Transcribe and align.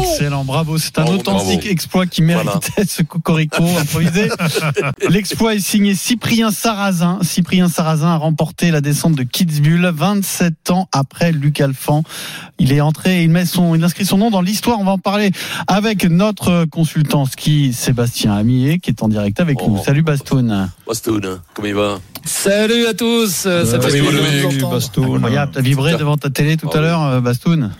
Excellent, 0.00 0.44
bravo. 0.44 0.78
C'est 0.78 0.98
un 0.98 1.02
Bravo, 1.04 1.18
authentique 1.18 1.60
bravo. 1.60 1.72
exploit 1.72 2.06
qui 2.06 2.22
méritait 2.22 2.84
ce 2.86 3.02
cocorico 3.02 3.62
improvisé. 3.80 4.28
L'exploit 5.08 5.54
est 5.54 5.60
signé 5.60 5.94
Cyprien 5.94 6.50
Sarrazin. 6.50 7.18
Cyprien 7.22 7.68
Sarrazin 7.68 8.08
a 8.08 8.16
remporté 8.16 8.70
la 8.70 8.80
descente 8.80 9.14
de 9.14 9.22
Kitzbühel 9.22 9.90
27 9.94 10.70
ans 10.70 10.88
après 10.92 11.32
Luc 11.32 11.60
Alphand. 11.60 12.02
Il 12.58 12.72
est 12.72 12.80
entré, 12.80 13.22
il 13.22 13.30
met 13.30 13.46
son, 13.46 13.74
il 13.74 13.82
inscrit 13.84 14.04
son 14.06 14.18
nom 14.18 14.30
dans 14.30 14.42
l'histoire. 14.42 14.78
On 14.80 14.84
va 14.84 14.92
en 14.92 14.98
parler 14.98 15.30
avec 15.66 16.04
notre 16.04 16.64
consultant 16.66 17.24
ski 17.26 17.72
Sébastien 17.72 18.32
Amier 18.34 18.78
qui 18.78 18.90
est 18.90 19.02
en 19.02 19.08
direct 19.08 19.40
avec 19.40 19.58
Oh. 19.60 19.68
nous. 19.68 19.82
Salut 19.84 20.02
Bastoun. 20.02 20.70
Bastoun, 20.86 21.40
comment 21.54 21.68
il 21.68 21.74
va? 21.74 21.98
Salut 22.24 22.86
à 22.86 22.94
tous, 22.94 23.44
euh, 23.46 23.64
ça 23.64 23.80
fait 23.80 24.00
entendre. 24.00 25.14
Incroyable, 25.16 25.52
t'as 25.54 25.60
vibré 25.62 25.96
devant 25.96 26.16
ta 26.18 26.28
télé 26.30 26.56
tout 26.56 26.68
à 26.68 26.72
Oh, 26.76 26.80
l'heure, 26.80 27.02
euh, 27.02 27.20
Bastoun. 27.20 27.72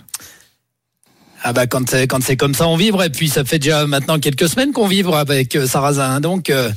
Ah 1.43 1.53
bah 1.53 1.65
quand 1.65 1.89
c'est 1.89 2.05
quand 2.05 2.21
c'est 2.23 2.37
comme 2.37 2.53
ça 2.53 2.67
on 2.67 2.75
vibre 2.77 3.01
et 3.03 3.09
puis 3.09 3.27
ça 3.27 3.43
fait 3.43 3.57
déjà 3.57 3.87
maintenant 3.87 4.19
quelques 4.19 4.47
semaines 4.47 4.71
qu'on 4.73 4.87
vibre 4.87 5.15
avec 5.15 5.55
euh, 5.55 5.65
Sarrazin 5.65 6.19
donc 6.21 6.51
euh, 6.51 6.69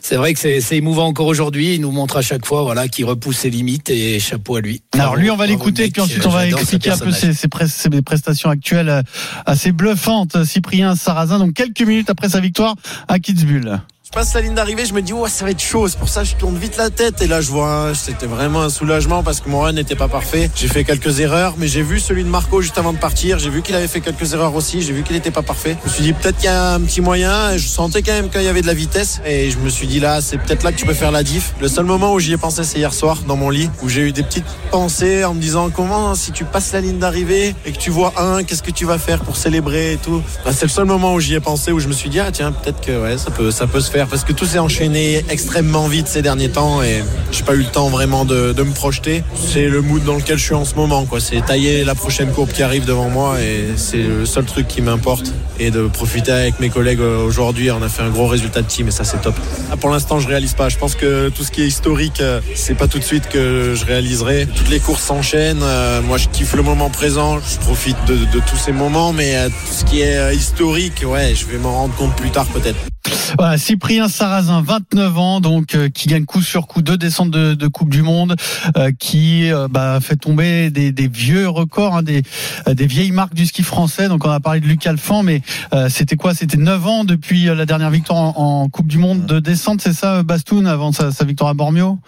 c'est 0.00 0.14
vrai 0.14 0.32
que 0.32 0.38
c'est 0.38 0.60
c'est 0.60 0.76
émouvant 0.76 1.06
encore 1.06 1.26
aujourd'hui 1.26 1.74
il 1.74 1.80
nous 1.80 1.90
montre 1.90 2.18
à 2.18 2.22
chaque 2.22 2.46
fois 2.46 2.62
voilà 2.62 2.86
qu'il 2.86 3.04
repousse 3.04 3.38
ses 3.38 3.50
limites 3.50 3.90
et 3.90 4.20
chapeau 4.20 4.56
à 4.56 4.60
lui. 4.60 4.80
Alors 4.94 5.16
lui, 5.16 5.28
on 5.30 5.36
va 5.36 5.46
l'écouter, 5.46 5.90
puis 5.90 6.02
ensuite 6.02 6.24
on 6.24 6.30
va 6.30 6.46
expliquer 6.60 6.90
un 6.90 6.98
peu 6.98 7.10
ses, 7.10 7.34
ses, 7.34 7.48
pres- 7.48 7.66
ses 7.66 8.02
prestations 8.02 8.48
actuelles 8.50 8.88
euh, 8.88 9.02
assez 9.44 9.72
bluffantes. 9.72 10.44
Cyprien 10.44 10.94
Sarrazin, 10.94 11.38
donc 11.40 11.54
quelques 11.54 11.82
minutes 11.82 12.08
après 12.10 12.28
sa 12.28 12.38
victoire 12.40 12.76
à 13.08 13.18
Kitzbühel. 13.18 13.80
Passe 14.12 14.34
la 14.34 14.42
ligne 14.42 14.52
d'arrivée, 14.54 14.84
je 14.84 14.92
me 14.92 15.00
dis 15.00 15.14
ouais 15.14 15.30
ça 15.30 15.46
va 15.46 15.52
être 15.52 15.62
chaud, 15.62 15.88
c'est 15.88 15.98
pour 15.98 16.10
ça 16.10 16.20
que 16.20 16.26
je 16.28 16.36
tourne 16.36 16.58
vite 16.58 16.76
la 16.76 16.90
tête 16.90 17.22
et 17.22 17.26
là 17.26 17.40
je 17.40 17.50
vois 17.50 17.72
un- 17.88 17.94
c'était 17.94 18.26
vraiment 18.26 18.60
un 18.60 18.68
soulagement 18.68 19.22
parce 19.22 19.40
que 19.40 19.48
mon 19.48 19.60
run 19.60 19.72
n'était 19.72 19.94
pas 19.94 20.06
parfait. 20.08 20.50
J'ai 20.54 20.68
fait 20.68 20.84
quelques 20.84 21.20
erreurs, 21.20 21.54
mais 21.56 21.66
j'ai 21.66 21.80
vu 21.80 21.98
celui 21.98 22.22
de 22.22 22.28
Marco 22.28 22.60
juste 22.60 22.76
avant 22.76 22.92
de 22.92 22.98
partir, 22.98 23.38
j'ai 23.38 23.48
vu 23.48 23.62
qu'il 23.62 23.74
avait 23.74 23.88
fait 23.88 24.02
quelques 24.02 24.34
erreurs 24.34 24.54
aussi, 24.54 24.82
j'ai 24.82 24.92
vu 24.92 25.02
qu'il 25.02 25.16
n'était 25.16 25.30
pas 25.30 25.40
parfait. 25.40 25.78
Je 25.82 25.88
me 25.88 25.94
suis 25.94 26.02
dit 26.04 26.12
peut-être 26.12 26.36
qu'il 26.36 26.44
y 26.44 26.48
a 26.48 26.74
un 26.74 26.80
petit 26.82 27.00
moyen, 27.00 27.56
je 27.56 27.66
sentais 27.66 28.02
quand 28.02 28.12
même 28.12 28.28
qu'il 28.28 28.42
y 28.42 28.48
avait 28.48 28.60
de 28.60 28.66
la 28.66 28.74
vitesse 28.74 29.22
et 29.24 29.50
je 29.50 29.56
me 29.56 29.70
suis 29.70 29.86
dit 29.86 29.98
là 29.98 30.20
c'est 30.20 30.36
peut-être 30.36 30.62
là 30.62 30.72
que 30.72 30.76
tu 30.76 30.84
peux 30.84 30.92
faire 30.92 31.10
la 31.10 31.22
diff. 31.22 31.54
Le 31.62 31.68
seul 31.68 31.86
moment 31.86 32.12
où 32.12 32.20
j'y 32.20 32.34
ai 32.34 32.38
pensé 32.38 32.64
c'est 32.64 32.80
hier 32.80 32.92
soir 32.92 33.16
dans 33.26 33.36
mon 33.36 33.48
lit 33.48 33.70
où 33.82 33.88
j'ai 33.88 34.02
eu 34.02 34.12
des 34.12 34.22
petites 34.24 34.44
pensées 34.70 35.24
en 35.24 35.32
me 35.32 35.40
disant 35.40 35.70
comment 35.70 36.14
si 36.14 36.32
tu 36.32 36.44
passes 36.44 36.70
la 36.74 36.82
ligne 36.82 36.98
d'arrivée 36.98 37.54
et 37.64 37.72
que 37.72 37.78
tu 37.78 37.88
vois 37.88 38.12
un, 38.18 38.44
qu'est-ce 38.44 38.62
que 38.62 38.72
tu 38.72 38.84
vas 38.84 38.98
faire 38.98 39.20
pour 39.20 39.36
célébrer 39.38 39.94
et 39.94 39.96
tout? 39.96 40.22
Bah, 40.44 40.50
c'est 40.54 40.66
le 40.66 40.70
seul 40.70 40.84
moment 40.84 41.14
où 41.14 41.20
j'y 41.20 41.32
ai 41.34 41.40
pensé 41.40 41.72
où 41.72 41.80
je 41.80 41.88
me 41.88 41.94
suis 41.94 42.10
dit 42.10 42.20
ah 42.20 42.30
tiens 42.30 42.52
peut-être 42.52 42.82
que 42.82 43.02
ouais 43.02 43.16
ça 43.16 43.30
peut 43.30 43.50
ça 43.50 43.66
peut 43.66 43.80
se 43.80 43.90
faire 43.90 44.01
parce 44.08 44.24
que 44.24 44.32
tout 44.32 44.46
s'est 44.46 44.58
enchaîné 44.58 45.24
extrêmement 45.30 45.86
vite 45.88 46.08
ces 46.08 46.22
derniers 46.22 46.48
temps 46.48 46.82
et 46.82 47.02
j'ai 47.30 47.42
pas 47.42 47.54
eu 47.54 47.58
le 47.58 47.64
temps 47.64 47.88
vraiment 47.88 48.24
de, 48.24 48.52
de 48.52 48.62
me 48.62 48.72
projeter. 48.72 49.22
C'est 49.34 49.68
le 49.68 49.80
mood 49.82 50.04
dans 50.04 50.14
lequel 50.14 50.38
je 50.38 50.44
suis 50.44 50.54
en 50.54 50.64
ce 50.64 50.74
moment. 50.74 51.06
C'est 51.18 51.44
tailler 51.44 51.84
la 51.84 51.94
prochaine 51.94 52.30
courbe 52.30 52.50
qui 52.50 52.62
arrive 52.62 52.84
devant 52.84 53.08
moi 53.08 53.40
et 53.40 53.68
c'est 53.76 54.02
le 54.02 54.26
seul 54.26 54.44
truc 54.44 54.68
qui 54.68 54.82
m'importe 54.82 55.32
et 55.58 55.70
de 55.70 55.86
profiter 55.86 56.32
avec 56.32 56.60
mes 56.60 56.70
collègues 56.70 57.00
euh, 57.00 57.24
aujourd'hui. 57.24 57.70
On 57.70 57.82
a 57.82 57.88
fait 57.88 58.02
un 58.02 58.10
gros 58.10 58.26
résultat 58.26 58.62
de 58.62 58.66
team 58.66 58.88
et 58.88 58.90
ça 58.90 59.04
c'est 59.04 59.20
top. 59.20 59.34
Ah, 59.70 59.76
pour 59.76 59.90
l'instant 59.90 60.18
je 60.20 60.28
réalise 60.28 60.54
pas. 60.54 60.68
Je 60.68 60.78
pense 60.78 60.94
que 60.94 61.28
tout 61.28 61.44
ce 61.44 61.50
qui 61.50 61.62
est 61.62 61.66
historique 61.66 62.20
euh, 62.20 62.40
c'est 62.54 62.74
pas 62.74 62.88
tout 62.88 62.98
de 62.98 63.04
suite 63.04 63.28
que 63.28 63.74
je 63.74 63.84
réaliserai. 63.84 64.46
Toutes 64.46 64.70
les 64.70 64.80
courses 64.80 65.02
s'enchaînent. 65.02 65.62
Euh, 65.62 66.02
moi 66.02 66.18
je 66.18 66.28
kiffe 66.28 66.54
le 66.54 66.62
moment 66.62 66.90
présent. 66.90 67.38
Je 67.40 67.58
profite 67.58 67.96
de, 68.06 68.16
de 68.16 68.40
tous 68.48 68.56
ces 68.56 68.72
moments 68.72 69.12
mais 69.12 69.48
tout 69.48 69.72
ce 69.72 69.84
qui 69.84 70.02
est 70.02 70.34
historique 70.34 71.04
ouais 71.06 71.34
je 71.34 71.46
vais 71.46 71.58
m'en 71.58 71.72
rendre 71.72 71.94
compte 71.94 72.14
plus 72.16 72.30
tard 72.30 72.46
peut-être. 72.46 72.91
Voilà, 73.38 73.58
Cyprien 73.58 74.08
Sarrazin, 74.08 74.62
29 74.62 75.18
ans, 75.18 75.40
donc 75.40 75.74
euh, 75.74 75.88
qui 75.88 76.08
gagne 76.08 76.24
coup 76.24 76.42
sur 76.42 76.66
coup 76.66 76.82
deux 76.82 76.96
descentes 76.96 77.30
de, 77.30 77.54
de 77.54 77.66
Coupe 77.66 77.90
du 77.90 78.02
Monde, 78.02 78.36
euh, 78.76 78.92
qui 78.96 79.50
euh, 79.50 79.68
bah, 79.68 79.98
fait 80.00 80.16
tomber 80.16 80.70
des, 80.70 80.92
des 80.92 81.08
vieux 81.08 81.48
records, 81.48 81.96
hein, 81.96 82.02
des, 82.02 82.22
des 82.66 82.86
vieilles 82.86 83.12
marques 83.12 83.34
du 83.34 83.46
ski 83.46 83.62
français. 83.62 84.08
Donc 84.08 84.24
on 84.24 84.30
a 84.30 84.40
parlé 84.40 84.60
de 84.60 84.66
Luc 84.66 84.86
Alphand, 84.86 85.22
mais 85.22 85.42
euh, 85.72 85.88
c'était 85.88 86.16
quoi? 86.16 86.34
C'était 86.34 86.56
9 86.56 86.86
ans 86.86 87.04
depuis 87.04 87.44
la 87.44 87.66
dernière 87.66 87.90
victoire 87.90 88.18
en, 88.18 88.62
en 88.62 88.68
Coupe 88.68 88.86
du 88.86 88.98
Monde 88.98 89.26
de 89.26 89.40
descente, 89.40 89.80
c'est 89.80 89.92
ça, 89.92 90.22
Bastoun, 90.22 90.66
avant 90.66 90.92
sa, 90.92 91.10
sa 91.10 91.24
victoire 91.24 91.50
à 91.50 91.54
Bormio? 91.54 91.98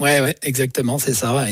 Ouais, 0.00 0.20
ouais, 0.20 0.34
exactement, 0.42 0.98
c'est 0.98 1.14
ça. 1.14 1.46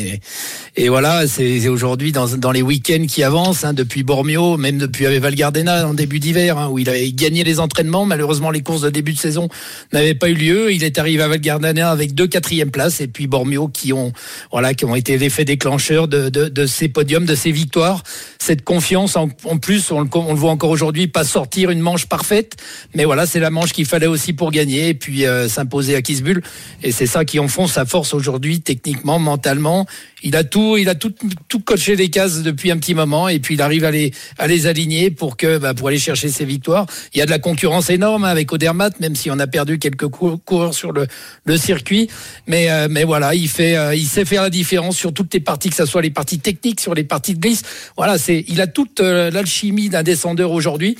Et, 0.74 0.88
voilà, 0.88 1.28
c'est 1.28 1.68
aujourd'hui 1.68 2.10
dans, 2.10 2.50
les 2.50 2.60
week-ends 2.60 3.06
qui 3.08 3.22
avancent, 3.22 3.62
hein, 3.62 3.72
depuis 3.72 4.02
Bormio, 4.02 4.56
même 4.56 4.78
depuis 4.78 5.04
Val 5.20 5.36
Gardena 5.36 5.86
en 5.86 5.94
début 5.94 6.18
d'hiver, 6.18 6.58
hein, 6.58 6.68
où 6.68 6.80
il 6.80 6.88
avait 6.88 7.12
gagné 7.12 7.44
les 7.44 7.60
entraînements. 7.60 8.04
Malheureusement, 8.04 8.50
les 8.50 8.60
courses 8.60 8.80
de 8.80 8.90
début 8.90 9.12
de 9.12 9.18
saison 9.18 9.48
n'avaient 9.92 10.16
pas 10.16 10.28
eu 10.28 10.34
lieu. 10.34 10.72
Il 10.72 10.82
est 10.82 10.98
arrivé 10.98 11.22
à 11.22 11.28
Val 11.28 11.38
Gardena 11.38 11.92
avec 11.92 12.14
deux 12.14 12.26
quatrièmes 12.26 12.72
places, 12.72 13.00
et 13.00 13.06
puis 13.06 13.28
Bormio 13.28 13.68
qui 13.68 13.92
ont, 13.92 14.12
voilà, 14.50 14.74
qui 14.74 14.86
ont 14.86 14.96
été 14.96 15.18
l'effet 15.18 15.44
déclencheur 15.44 16.08
de, 16.08 16.66
ces 16.66 16.88
podiums, 16.88 17.26
de 17.26 17.36
ces 17.36 17.52
victoires. 17.52 18.02
Cette 18.40 18.64
confiance, 18.64 19.14
en, 19.14 19.28
plus, 19.28 19.92
on 19.92 20.00
le, 20.00 20.08
voit 20.34 20.50
encore 20.50 20.70
aujourd'hui, 20.70 21.06
pas 21.06 21.22
sortir 21.22 21.70
une 21.70 21.78
manche 21.78 22.06
parfaite, 22.06 22.56
mais 22.96 23.04
voilà, 23.04 23.24
c'est 23.24 23.38
la 23.38 23.50
manche 23.50 23.72
qu'il 23.72 23.86
fallait 23.86 24.08
aussi 24.08 24.32
pour 24.32 24.50
gagner, 24.50 24.88
et 24.88 24.94
puis 24.94 25.26
euh, 25.26 25.48
s'imposer 25.48 25.94
à 25.94 26.02
Kisbull. 26.02 26.42
Et 26.82 26.90
c'est 26.90 27.06
ça 27.06 27.24
qui 27.24 27.38
en 27.38 27.46
font 27.46 27.68
sa 27.68 27.84
force 27.84 28.12
aujourd'hui, 28.14 28.31
techniquement, 28.60 29.18
mentalement. 29.18 29.86
Il 30.22 30.36
a 30.36 30.44
tout, 30.44 30.76
il 30.76 30.88
a 30.88 30.94
tout, 30.94 31.12
tout 31.48 31.60
coché 31.60 31.96
les 31.96 32.08
cases 32.08 32.42
depuis 32.42 32.70
un 32.70 32.78
petit 32.78 32.94
moment, 32.94 33.28
et 33.28 33.40
puis 33.40 33.54
il 33.54 33.62
arrive 33.62 33.84
à 33.84 33.90
les, 33.90 34.12
à 34.38 34.46
les 34.46 34.66
aligner 34.66 35.10
pour 35.10 35.36
que, 35.36 35.58
bah, 35.58 35.74
pour 35.74 35.88
aller 35.88 35.98
chercher 35.98 36.28
ses 36.28 36.44
victoires. 36.44 36.86
Il 37.12 37.18
y 37.18 37.22
a 37.22 37.26
de 37.26 37.30
la 37.30 37.38
concurrence 37.38 37.90
énorme 37.90 38.24
avec 38.24 38.52
Odermatt, 38.52 39.00
même 39.00 39.16
si 39.16 39.30
on 39.30 39.38
a 39.38 39.46
perdu 39.46 39.78
quelques 39.78 40.08
cou- 40.08 40.38
coureurs 40.38 40.74
sur 40.74 40.92
le, 40.92 41.06
le 41.44 41.56
circuit. 41.56 42.08
Mais, 42.46 42.70
euh, 42.70 42.88
mais 42.90 43.04
voilà, 43.04 43.34
il 43.34 43.48
fait, 43.48 43.76
euh, 43.76 43.94
il 43.94 44.06
sait 44.06 44.24
faire 44.24 44.42
la 44.42 44.50
différence 44.50 44.96
sur 44.96 45.12
toutes 45.12 45.34
les 45.34 45.40
parties, 45.40 45.70
que 45.70 45.76
ce 45.76 45.86
soit 45.86 46.02
les 46.02 46.10
parties 46.10 46.38
techniques, 46.38 46.80
sur 46.80 46.94
les 46.94 47.04
parties 47.04 47.34
de 47.34 47.40
glisse. 47.40 47.62
Voilà, 47.96 48.18
c'est, 48.18 48.44
il 48.48 48.60
a 48.60 48.66
toute 48.66 49.00
euh, 49.00 49.30
l'alchimie 49.30 49.88
d'un 49.88 50.02
descendeur 50.02 50.52
aujourd'hui 50.52 50.96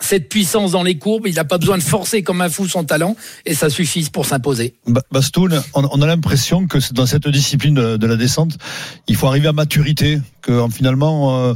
cette 0.00 0.28
puissance 0.28 0.72
dans 0.72 0.82
les 0.82 0.98
courbes, 0.98 1.26
il 1.26 1.34
n'a 1.34 1.44
pas 1.44 1.58
besoin 1.58 1.78
de 1.78 1.82
forcer 1.82 2.22
comme 2.22 2.40
un 2.40 2.48
fou 2.48 2.68
son 2.68 2.84
talent 2.84 3.16
et 3.46 3.54
ça 3.54 3.70
suffit 3.70 4.08
pour 4.12 4.26
s'imposer. 4.26 4.74
Ba- 4.86 5.02
Bastoun, 5.10 5.62
on, 5.74 6.02
a 6.02 6.06
l'impression 6.06 6.66
que 6.66 6.78
dans 6.92 7.06
cette 7.06 7.28
discipline 7.28 7.74
de, 7.74 8.06
la 8.06 8.16
descente, 8.16 8.58
il 9.06 9.16
faut 9.16 9.26
arriver 9.28 9.48
à 9.48 9.52
maturité, 9.52 10.20
que 10.42 10.66
finalement, 10.70 11.48
euh, 11.48 11.54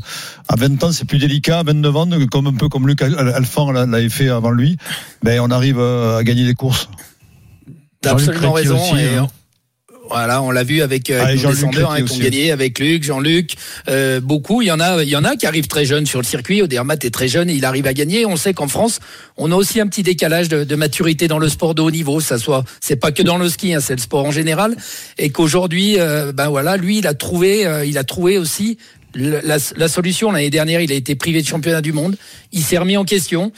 à 0.48 0.56
20 0.56 0.82
ans, 0.84 0.92
c'est 0.92 1.04
plus 1.04 1.18
délicat, 1.18 1.58
à 1.58 1.62
29 1.64 1.96
ans, 1.96 2.08
comme 2.30 2.46
un 2.46 2.54
peu 2.54 2.68
comme 2.68 2.86
Luc 2.86 3.02
Al- 3.02 3.18
Alphand 3.18 3.70
l'a- 3.72 3.86
l'avait 3.86 4.08
fait 4.08 4.28
avant 4.28 4.50
lui, 4.50 4.76
ben, 5.22 5.40
on 5.40 5.50
arrive 5.50 5.78
euh, 5.78 6.18
à 6.18 6.24
gagner 6.24 6.46
des 6.46 6.54
courses. 6.54 6.88
T'as 8.00 8.12
absolument 8.12 8.52
raison. 8.52 8.80
aussi, 8.80 9.02
et, 9.02 9.16
hein. 9.16 9.26
Voilà, 10.10 10.42
on 10.42 10.50
l'a 10.50 10.64
vu 10.64 10.80
avec, 10.82 11.10
euh, 11.10 11.18
Ah, 11.20 11.26
avec 11.26 11.38
Jean-Luc 11.40 11.84
hein, 11.90 11.96
qui 11.96 12.02
ont 12.02 12.06
gagné, 12.24 12.50
avec 12.50 12.78
Luc, 12.78 13.02
Jean-Luc, 13.04 13.52
euh, 13.88 14.20
beaucoup. 14.20 14.62
Il 14.62 14.66
y 14.68 14.70
en 14.70 14.80
a, 14.80 15.02
il 15.02 15.08
y 15.08 15.16
en 15.16 15.24
a 15.24 15.36
qui 15.36 15.46
arrivent 15.46 15.66
très 15.66 15.84
jeunes 15.84 16.06
sur 16.06 16.18
le 16.20 16.24
circuit. 16.24 16.62
Odermatt 16.62 17.04
est 17.04 17.10
très 17.10 17.28
jeune 17.28 17.50
et 17.50 17.54
il 17.54 17.64
arrive 17.64 17.86
à 17.86 17.92
gagner. 17.92 18.24
On 18.24 18.36
sait 18.36 18.54
qu'en 18.54 18.68
France, 18.68 19.00
on 19.36 19.52
a 19.52 19.54
aussi 19.54 19.80
un 19.80 19.86
petit 19.86 20.02
décalage 20.02 20.48
de, 20.48 20.64
de 20.64 20.74
maturité 20.76 21.28
dans 21.28 21.38
le 21.38 21.48
sport 21.48 21.74
de 21.74 21.82
haut 21.82 21.90
niveau. 21.90 22.20
Ça 22.20 22.38
soit, 22.38 22.64
c'est 22.80 22.96
pas 22.96 23.12
que 23.12 23.22
dans 23.22 23.36
le 23.38 23.48
ski, 23.48 23.74
hein, 23.74 23.80
c'est 23.80 23.94
le 23.96 24.00
sport 24.00 24.24
en 24.24 24.30
général. 24.30 24.76
Et 25.18 25.30
qu'aujourd'hui, 25.30 25.98
euh, 25.98 26.32
ben 26.32 26.48
voilà, 26.48 26.76
lui, 26.76 26.98
il 26.98 27.06
a 27.06 27.14
trouvé, 27.14 27.66
euh, 27.66 27.84
il 27.84 27.98
a 27.98 28.04
trouvé 28.04 28.38
aussi 28.38 28.78
la, 29.14 29.58
la 29.76 29.88
solution. 29.88 30.30
L'année 30.32 30.50
dernière, 30.50 30.80
il 30.80 30.90
a 30.92 30.94
été 30.94 31.14
privé 31.16 31.42
de 31.42 31.46
championnat 31.46 31.80
du 31.82 31.92
monde. 31.92 32.16
Il 32.52 32.62
s'est 32.62 32.78
remis 32.78 32.96
en 32.96 33.04
question. 33.04 33.52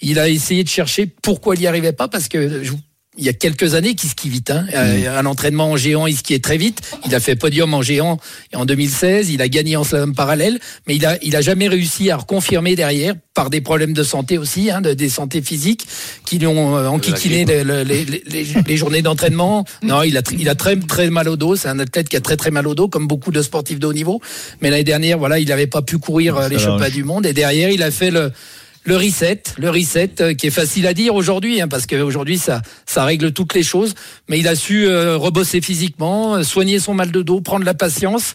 Il 0.00 0.18
a 0.18 0.28
essayé 0.28 0.64
de 0.64 0.68
chercher 0.68 1.06
pourquoi 1.22 1.54
il 1.54 1.60
n'y 1.60 1.66
arrivait 1.66 1.92
pas 1.92 2.08
parce 2.08 2.28
que 2.28 2.62
je- 2.62 2.72
il 3.16 3.24
y 3.24 3.28
a 3.28 3.32
quelques 3.32 3.74
années 3.74 3.94
qu'il 3.94 4.10
skie 4.10 4.28
vite. 4.28 4.50
Hein. 4.50 4.66
Euh, 4.74 5.18
Un 5.18 5.26
entraînement 5.26 5.70
en 5.70 5.76
géant, 5.76 6.06
il 6.06 6.16
skiait 6.16 6.40
très 6.40 6.56
vite. 6.56 6.80
Il 7.06 7.14
a 7.14 7.20
fait 7.20 7.36
podium 7.36 7.72
en 7.74 7.82
géant 7.82 8.18
en 8.54 8.64
2016. 8.64 9.30
Il 9.30 9.40
a 9.42 9.48
gagné 9.48 9.76
en 9.76 9.84
slalom 9.84 10.14
parallèle, 10.14 10.58
mais 10.86 10.96
il 10.96 11.06
a, 11.06 11.16
il 11.22 11.36
a 11.36 11.40
jamais 11.40 11.68
réussi 11.68 12.10
à 12.10 12.16
reconfirmer 12.16 12.74
derrière 12.76 13.14
par 13.34 13.50
des 13.50 13.60
problèmes 13.60 13.92
de 13.94 14.02
santé 14.02 14.38
aussi, 14.38 14.70
hein, 14.70 14.80
de, 14.80 14.94
des 14.94 15.08
santé 15.08 15.42
physiques 15.42 15.86
qui 16.24 16.38
lui 16.38 16.46
ont 16.46 16.76
euh, 16.76 16.86
enquiquiné 16.86 17.44
le- 17.44 17.62
le- 17.64 17.82
les, 17.82 18.04
les- 18.04 18.22
les- 18.26 18.46
les 18.66 18.76
journées 18.76 19.02
d'entraînement. 19.02 19.64
Non, 19.82 20.02
il 20.02 20.16
a, 20.16 20.22
il 20.38 20.48
a 20.48 20.54
très, 20.54 20.76
très 20.76 21.10
mal 21.10 21.28
au 21.28 21.36
dos. 21.36 21.56
C'est 21.56 21.68
un 21.68 21.78
athlète 21.78 22.08
qui 22.08 22.16
a 22.16 22.20
très, 22.20 22.36
très 22.36 22.50
mal 22.50 22.66
au 22.66 22.74
dos, 22.74 22.88
comme 22.88 23.06
beaucoup 23.06 23.30
de 23.32 23.42
sportifs 23.42 23.78
de 23.78 23.86
haut 23.86 23.92
niveau. 23.92 24.20
Mais 24.60 24.70
l'année 24.70 24.84
dernière, 24.84 25.18
voilà, 25.18 25.38
il 25.38 25.48
n'avait 25.48 25.66
pas 25.66 25.82
pu 25.82 25.98
courir 25.98 26.36
euh, 26.36 26.48
les 26.48 26.58
championnats 26.58 26.90
du 26.90 27.04
monde. 27.04 27.26
Et 27.26 27.32
derrière, 27.32 27.70
il 27.70 27.82
a 27.82 27.90
fait 27.90 28.10
le, 28.10 28.32
le 28.84 28.96
reset, 28.96 29.42
le 29.58 29.70
reset 29.70 30.10
euh, 30.20 30.34
qui 30.34 30.46
est 30.48 30.50
facile 30.50 30.86
à 30.86 30.94
dire 30.94 31.14
aujourd'hui, 31.14 31.60
hein, 31.60 31.68
parce 31.68 31.86
qu'aujourd'hui 31.86 32.38
ça, 32.38 32.60
ça 32.86 33.04
règle 33.04 33.32
toutes 33.32 33.54
les 33.54 33.62
choses. 33.62 33.94
Mais 34.28 34.38
il 34.38 34.48
a 34.48 34.54
su 34.56 34.86
euh, 34.86 35.16
rebosser 35.16 35.60
physiquement, 35.60 36.36
euh, 36.36 36.42
soigner 36.42 36.78
son 36.78 36.94
mal 36.94 37.10
de 37.10 37.22
dos, 37.22 37.40
prendre 37.40 37.64
la 37.64 37.74
patience. 37.74 38.34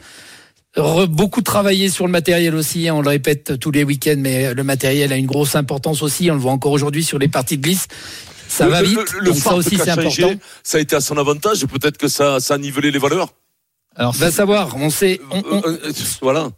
re- 0.76 1.06
beaucoup 1.08 1.42
travailler 1.42 1.90
sur 1.90 2.06
le 2.06 2.12
matériel 2.12 2.56
aussi, 2.56 2.88
hein, 2.88 2.96
on 2.96 3.02
le 3.02 3.10
répète 3.10 3.60
tous 3.60 3.72
les 3.72 3.84
week-ends, 3.84 4.16
mais 4.18 4.54
le 4.54 4.64
matériel 4.64 5.12
a 5.14 5.18
une 5.18 5.26
grosse 5.28 5.56
importance 5.56 6.02
aussi. 6.02 6.30
On 6.32 6.36
le 6.36 6.40
voit 6.40 6.52
encore 6.52 6.72
aujourd'hui 6.72 7.04
sur 7.04 7.20
les 7.20 7.28
parties 7.28 7.58
de 7.58 7.64
glisse. 7.64 7.88
Ça 8.48 8.66
Le- 8.66 8.72
va 8.72 8.82
vite, 8.82 8.98
Le, 9.14 9.20
le 9.20 9.26
donc 9.26 9.36
ça 9.38 9.54
aussi 9.54 9.78
c'est 9.78 9.90
important. 9.92 10.32
Ça 10.64 10.78
a 10.80 10.82
été 10.82 10.96
à 10.96 11.02
son 11.02 11.18
avantage. 11.18 11.66
Peut-être 11.68 11.98
que 12.00 12.08
ça, 12.08 12.40
ça 12.40 12.56
a 12.56 12.58
nivelé 12.58 12.90
les 12.90 12.98
valeurs. 13.00 13.30
Alors, 13.96 14.14
Va 14.14 14.32
savoir, 14.32 14.76
on 14.78 14.90
sait, 14.90 15.20
on- 15.32 15.44
on- 15.52 15.58
Euh, 15.68 15.78
euh, 15.86 15.92
voilà. 16.22 16.50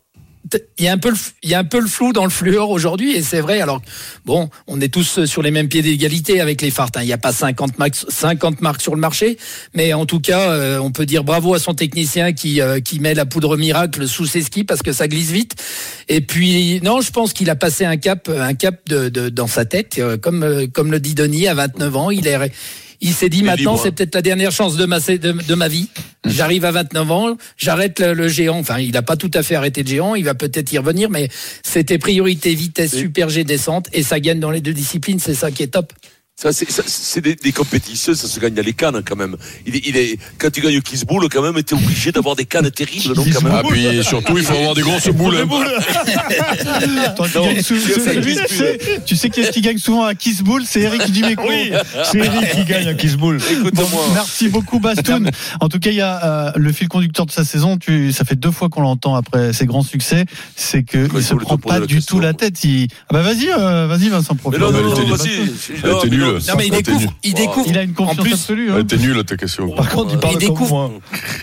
Il 0.78 0.86
y 0.86 0.88
a 0.88 0.92
un 0.94 0.98
peu 0.98 1.10
le, 1.10 1.16
il 1.44 1.50
y 1.50 1.54
a 1.54 1.60
un 1.60 1.64
peu 1.64 1.80
le 1.80 1.88
flou 1.88 2.14
dans 2.14 2.24
le 2.24 2.30
fluor 2.30 2.70
aujourd'hui 2.70 3.16
et 3.16 3.22
c'est 3.22 3.42
vrai. 3.42 3.62
Alors 3.62 3.82
bon, 4.26 4.50
on 4.68 4.80
est 4.82 4.90
tous 4.94 5.26
sur 5.26 5.42
les 5.42 5.52
mêmes 5.52 5.68
pieds 5.68 5.82
d'égalité 5.82 6.42
avec 6.42 6.62
les 6.62 6.72
farts. 6.72 6.90
hein. 6.96 7.02
Il 7.02 7.08
n'y 7.08 7.14
a 7.14 7.18
pas 7.18 7.32
50 7.32 7.78
max, 7.80 8.06
50 8.10 8.62
marques 8.62 8.82
sur 8.82 8.94
le 8.96 9.00
marché, 9.02 9.38
mais 9.74 9.94
en 9.94 10.06
tout 10.06 10.20
cas, 10.20 10.52
euh, 10.52 10.80
on 10.80 10.92
peut 10.92 11.06
dire 11.06 11.24
bravo 11.24 11.54
à 11.54 11.60
son 11.60 11.74
technicien 11.74 12.34
qui 12.34 12.62
euh, 12.62 12.80
qui 12.80 13.00
met 13.00 13.14
la 13.14 13.26
poudre 13.26 13.58
miracle 13.58 14.08
sous 14.08 14.26
ses 14.26 14.42
skis 14.42 14.64
parce 14.64 14.82
que 14.82 14.94
ça 14.94 15.08
glisse 15.08 15.32
vite. 15.32 15.54
Et 16.10 16.22
puis 16.22 16.80
non, 16.84 17.02
je 17.02 17.12
pense 17.12 17.34
qu'il 17.34 17.50
a 17.50 17.56
passé 17.56 17.86
un 17.86 17.98
cap, 17.98 18.30
un 18.30 18.54
cap 18.54 18.76
de, 18.88 19.10
de- 19.10 19.30
dans 19.30 19.48
sa 19.48 19.66
tête, 19.66 19.96
euh, 20.00 20.18
comme 20.18 20.44
euh, 20.44 20.68
comme 20.68 20.92
le 20.92 21.00
dit 21.00 21.16
Denis 21.16 21.48
à 21.48 21.54
29 21.54 21.96
ans, 21.96 22.12
il 22.12 22.28
est 22.28 22.52
il 23.02 23.14
s'est 23.14 23.30
dit 23.30 23.44
maintenant 23.44 23.78
c'est 23.78 23.92
peut-être 23.92 24.16
la 24.16 24.22
dernière 24.22 24.52
chance 24.52 24.78
de 24.78 24.86
ma 24.86 25.00
de, 25.00 25.16
de 25.16 25.56
ma 25.56 25.68
vie. 25.68 25.90
J'arrive 26.24 26.66
à 26.66 26.72
29 26.72 27.12
ans, 27.12 27.38
j'arrête 27.58 28.00
le, 28.00 28.14
le 28.14 28.28
géant. 28.28 28.60
Enfin, 28.60 28.78
il 28.80 28.92
n'a 28.92 29.02
pas 29.02 29.18
tout 29.18 29.32
à 29.34 29.42
fait 29.42 29.56
arrêté 29.56 29.82
le 29.82 29.90
géant, 29.90 30.14
il 30.14 30.24
va 30.24 30.36
peut-être 30.36 30.72
y 30.72 30.78
revenir, 30.78 31.10
mais 31.10 31.30
c'était 31.64 31.98
priorité 31.98 32.54
vitesse, 32.54 32.96
super 32.96 33.30
G 33.30 33.44
descente, 33.44 33.88
et 33.92 34.04
ça 34.04 34.20
gagne 34.20 34.40
dans 34.40 34.52
les 34.52 34.62
deux 34.62 34.74
disciplines, 34.74 35.20
c'est 35.20 35.34
ça 35.34 35.50
qui 35.50 35.64
est 35.64 35.68
top. 35.68 35.92
Ça, 36.42 36.52
c'est, 36.52 36.72
ça, 36.72 36.82
c'est 36.88 37.22
des, 37.22 37.36
des 37.36 37.52
compétitions, 37.52 38.16
ça 38.16 38.28
se 38.28 38.40
gagne 38.40 38.58
à 38.58 38.64
les 38.64 38.74
cannes 38.74 39.04
quand 39.06 39.16
même. 39.16 39.38
Il 39.68 39.76
est, 39.76 39.82
il 39.86 39.96
est, 39.96 40.18
quand 40.40 40.50
tu 40.50 40.62
gagnes 40.62 40.80
au 40.80 40.82
Kiss 40.82 41.06
Bull, 41.06 41.28
quand 41.30 41.44
même, 41.44 41.62
t'es 41.62 41.76
obligé 41.76 42.12
d'avoir 42.12 42.36
des 42.36 42.46
cannes 42.46 42.72
terribles, 42.72 43.14
non, 43.16 43.24
quand 43.32 43.44
même. 43.44 43.54
Ah, 43.58 43.62
puis 43.70 44.04
surtout, 44.04 44.40
il 44.40 44.44
faut 44.44 44.56
avoir 44.56 44.74
des 44.74 44.82
grosses 44.82 45.08
boules. 45.10 45.36
tu, 47.16 47.54
Kiss 47.54 47.68
sais, 47.68 48.80
tu 49.06 49.16
sais 49.16 49.30
qui 49.30 49.42
est-ce 49.42 49.52
qui 49.52 49.62
gagne 49.62 49.78
souvent 49.78 50.06
à 50.06 50.16
Kiss 50.16 50.42
Bull 50.42 50.64
C'est 50.66 50.82
Eric 50.82 51.12
Dimeco. 51.12 51.44
Oui, 51.48 51.74
c'est 52.12 52.18
Eric 52.18 52.52
qui 52.56 52.64
gagne 52.66 52.88
à 52.88 52.96
Kissbull. 52.96 53.38
Bon, 53.38 53.68
Écoute-moi. 53.70 54.06
merci 54.16 54.50
beaucoup 54.50 54.80
Bastoun. 54.80 55.30
En 55.60 55.70
tout 55.70 55.78
cas, 55.78 55.92
il 55.92 55.98
y 55.98 56.02
a 56.02 56.48
euh, 56.48 56.52
le 56.56 56.72
fil 56.72 56.88
conducteur 56.88 57.28
de 57.28 57.32
sa 57.32 57.46
saison. 57.46 57.78
Tu, 57.78 58.12
ça 58.12 58.26
fait 58.26 58.36
deux 58.36 58.50
fois 58.50 58.70
qu'on 58.70 58.82
l'entend 58.82 59.14
après 59.14 59.54
ses 59.54 59.68
grands 59.68 59.84
succès. 59.84 60.26
C'est 60.56 60.82
que 60.82 60.98
Ouais, 60.98 61.08
il 61.18 61.22
je 61.22 61.28
se 61.28 61.36
prend 61.36 61.60
pas 61.60 61.82
du 61.82 62.02
tout 62.04 62.20
la 62.20 62.34
tête. 62.34 62.56
Ah 62.64 63.14
bah 63.14 63.22
vas-y, 63.22 63.48
euh, 63.52 63.86
vas-y 63.86 64.10
Vincent 64.10 64.34
Mais 64.34 64.40
profite. 64.40 64.60
non, 64.60 64.72
non, 64.72 65.06
vas-y. 65.06 66.31
Non, 66.40 66.54
mais 66.58 66.68
il 66.68 66.72
découvre, 66.72 67.14
il 67.24 67.34
découvre, 67.34 67.68
Il 67.70 67.78
a 67.78 67.84
une 67.84 67.92
en 67.92 67.94
confiance 67.94 68.18
plus, 68.26 68.34
absolue. 68.34 68.72
hein. 68.72 68.80
Était 68.80 68.98
nulle 68.98 69.24
ta 69.24 69.38
question. 69.38 69.70
Par 69.72 69.90
contre, 69.90 70.14
il 70.14 70.20
parle 70.20 70.36
Il 70.40 70.40
comme 70.48 70.56
découvre- 70.56 70.90
moi. 70.90 70.92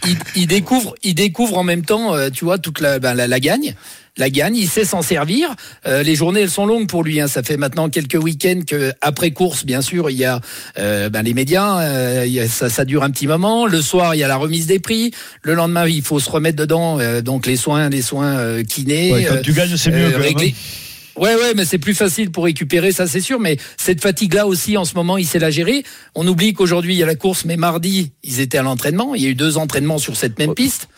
il, 0.07 0.17
il 0.37 0.47
découvre, 0.47 0.95
il 1.03 1.15
découvre 1.15 1.59
en 1.59 1.65
même 1.65 1.85
temps, 1.85 2.15
euh, 2.15 2.31
tu 2.31 2.45
vois, 2.45 2.59
toute 2.59 2.81
la, 2.81 2.99
ben, 2.99 3.15
la, 3.15 3.27
la 3.27 3.41
gagne. 3.41 3.75
La 4.17 4.31
gagne, 4.31 4.57
il 4.57 4.67
sait 4.69 4.85
s'en 4.85 5.01
servir. 5.01 5.49
Euh, 5.87 6.03
les 6.03 6.17
journées, 6.17 6.41
elles 6.41 6.51
sont 6.51 6.67
longues 6.67 6.89
pour 6.89 7.05
lui. 7.05 7.21
Hein. 7.21 7.29
Ça 7.29 7.45
fait 7.45 7.57
maintenant 7.57 7.89
quelques 7.89 8.17
week-ends 8.21 8.63
que 8.67 8.93
après 9.01 9.31
course, 9.31 9.65
bien 9.65 9.81
sûr, 9.81 10.11
il 10.11 10.17
y 10.17 10.25
a 10.25 10.41
euh, 10.77 11.09
ben, 11.09 11.23
les 11.23 11.35
médias. 11.35 11.79
euh, 11.83 12.25
il 12.27 12.33
y 12.33 12.41
a- 12.41 12.49
ça, 12.49 12.69
ça 12.69 12.85
dure 12.85 13.05
un 13.05 13.11
petit 13.11 13.29
moment. 13.29 13.67
Le 13.67 13.81
soir, 13.81 14.17
il 14.17 14.19
y 14.19 14.25
a 14.25 14.29
la 14.29 14.35
remise 14.37 14.67
des 14.67 14.81
prix. 14.81 15.13
Le 15.43 15.55
lendemain, 15.55 15.87
il 15.87 16.03
faut 16.03 16.19
se 16.19 16.29
remettre 16.31 16.57
dedans. 16.57 16.99
euh, 16.99 17.21
donc 17.21 17.47
les 17.47 17.55
soins, 17.57 17.89
les 17.91 18.03
soins 18.03 18.39
euh, 18.39 18.65
kinés. 18.65 19.13
Ouais, 19.13 19.25
quand 19.25 19.35
euh, 19.37 19.41
tu 19.41 19.53
gagnes, 19.53 19.77
c'est 19.77 19.93
mieux. 19.93 20.07
euh, 20.07 20.11
quand 20.11 20.19
même, 20.19 20.27
régler- 20.27 20.55
hein. 20.57 20.75
Ouais, 21.19 21.35
ouais, 21.35 21.53
mais 21.57 21.65
c'est 21.65 21.79
plus 21.79 21.95
facile 21.95 22.31
pour 22.31 22.45
récupérer, 22.45 22.93
ça 22.93 23.07
c'est 23.07 23.21
sûr. 23.21 23.39
Mais 23.41 23.57
cette 23.77 24.01
fatigue-là 24.01 24.47
aussi, 24.47 24.77
en 24.77 24.85
ce 24.85 24.95
moment, 24.95 25.17
il 25.19 25.27
sait 25.27 25.39
la 25.39 25.51
gérer. 25.51 25.85
On 26.15 26.27
oublie 26.27 26.53
qu'aujourd'hui, 26.53 26.95
il 26.95 26.99
y 26.99 27.03
a 27.03 27.07
la 27.07 27.15
course, 27.17 27.45
mais 27.45 27.57
mardi, 27.57 28.13
ils 28.25 28.41
étaient 28.41 28.59
à 28.59 28.63
l'entraînement. 28.63 29.15
Il 29.15 29.23
y 29.23 29.27
a 29.27 29.29
eu 29.31 29.35
deux 29.35 29.59
entraînements 29.59 29.99
sur 29.99 30.17
cette 30.17 30.39
même 30.39 30.55
piste. 30.55 30.89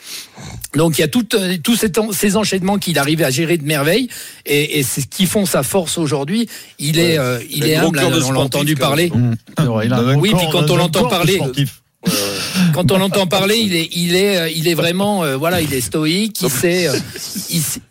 Donc 0.74 0.98
il 0.98 1.00
y 1.00 1.04
a 1.04 1.08
tout, 1.08 1.26
euh, 1.34 1.56
tous 1.62 1.74
ces, 1.76 1.90
temps- 1.92 2.12
ces 2.12 2.36
enchaînements 2.36 2.78
qu'il 2.78 2.98
arrive 2.98 3.22
à 3.22 3.30
gérer 3.30 3.56
de 3.58 3.64
merveille. 3.64 4.08
Et, 4.46 4.78
et 4.78 4.82
c'est 4.82 5.00
ce 5.00 5.06
qui 5.06 5.26
font 5.26 5.46
sa 5.46 5.62
force 5.62 5.98
aujourd'hui. 5.98 6.48
Il 6.78 6.98
est, 6.98 7.18
euh, 7.18 7.40
il 7.50 7.66
est 7.66 7.76
humble, 7.76 7.98
de 7.98 8.22
on 8.24 8.32
l'a 8.32 8.40
entendu 8.40 8.74
parler. 8.76 9.10
Mmh, 9.10 9.34
il 9.84 9.92
a 9.92 10.02
Oui, 10.16 10.30
corps- 10.30 10.38
puis 10.40 10.48
quand 10.52 10.70
on 10.70 10.76
l'entend 10.76 11.08
parler- 11.08 11.34
sportif. 11.36 11.82
Quand 12.72 12.90
on 12.92 12.98
l'entend 12.98 13.26
parler, 13.26 13.56
il 13.58 13.74
est, 13.76 13.88
il 13.92 14.14
est, 14.16 14.36
euh, 14.38 14.48
il 14.54 14.68
est 14.68 14.74
vraiment, 14.74 15.22
euh, 15.22 15.36
voilà, 15.36 15.60
il 15.60 15.72
est 15.74 15.80
stoïque. 15.82 16.38
Il 16.40 16.50
sait, 16.50 16.88
euh, 16.88 16.92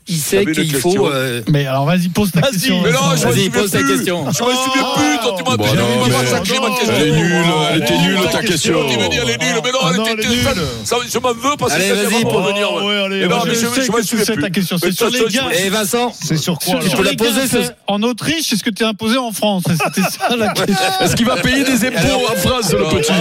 il, 0.08 0.18
sait 0.18 0.46
qu'il 0.46 0.74
faut. 0.76 1.08
euh, 1.08 1.42
Mais 1.48 1.68
alors 1.68 1.86
vas-y, 1.86 2.10
pose 2.10 2.32
ta 2.32 2.40
Vas-y. 2.40 2.54
question. 2.54 2.82
Mais 2.82 2.92
non, 2.92 3.00
je 3.16 3.28
Vas-y, 3.28 3.50
pose 3.52 3.70
ta 3.70 3.84
question. 3.84 4.24
Je 4.26 4.44
me 4.44 4.50
souviens 4.50 4.88
plus. 4.96 5.20
Toi, 5.22 5.36
tu 5.38 5.44
m'as 5.44 5.58
Bon, 5.58 5.64
tu 5.70 5.78
non, 5.78 5.84
m'as 6.00 6.08
mais- 6.08 6.24
massacré 6.24 6.60
ma 6.60 6.70
question. 6.76 6.94
Elle 6.98 7.08
est 7.08 7.12
nulle, 7.12 7.46
elle 7.72 7.84
était 7.84 7.98
nulle 8.00 8.20
ta 8.32 8.42
question. 8.42 8.90
Tu 8.90 8.98
me 8.98 9.10
dis, 9.10 9.18
elle 9.22 9.30
est 9.30 9.38
nulle, 9.38 9.62
mais 9.64 9.72
non, 9.72 9.80
Ah 9.84 9.90
elle 9.92 9.98
non, 9.98 10.06
était 10.08 10.28
nulle. 10.28 10.44
Ça, 10.86 10.96
Je 11.08 11.20
m'en 11.20 11.34
veux 11.34 11.58
parce 11.60 11.74
que 11.74 11.78
Allez, 11.78 11.90
c'est 11.90 12.06
vas-y, 12.06 12.22
pour 12.24 12.42
venir. 12.42 12.68
Oh, 12.74 12.88
ouais, 12.88 13.04
allez, 13.06 13.20
Mais 13.22 13.28
non, 13.28 13.36
moi, 13.36 13.46
mais 13.48 13.54
je 13.56 13.66
me 13.68 14.02
tu 14.02 14.08
souviens 14.08 14.26
plus. 14.26 14.42
ta 14.42 14.50
question. 14.50 14.78
Mais 14.82 14.90
C'est 14.90 14.98
sur 14.98 15.10
les 15.12 15.20
je- 15.20 15.66
Et 15.66 15.70
Vincent, 15.70 16.12
C'est 16.20 16.38
sur 16.38 16.58
quoi 16.58 16.66
Sur, 16.66 16.78
alors 16.80 16.90
sur 16.90 17.04
la 17.04 17.12
les 17.12 17.16
poser, 17.18 17.42
gars, 17.42 17.48
ce- 17.48 17.64
c'est 17.64 17.76
en 17.86 18.02
Autriche, 18.02 18.48
c'est 18.50 18.56
ce 18.56 18.64
que 18.64 18.70
tu 18.72 18.84
as 18.84 18.88
imposé 18.88 19.18
en 19.18 19.32
France? 19.32 19.64
C'était 19.68 20.08
ça 20.10 20.36
la 20.36 20.48
question. 20.54 20.76
Est-ce 21.02 21.16
qu'il 21.16 21.26
va 21.28 21.36
payer 21.38 21.64
des 21.64 21.86
impôts 21.86 22.26
en 22.32 22.36
France, 22.36 22.72
le 22.72 22.86
petit 22.98 23.12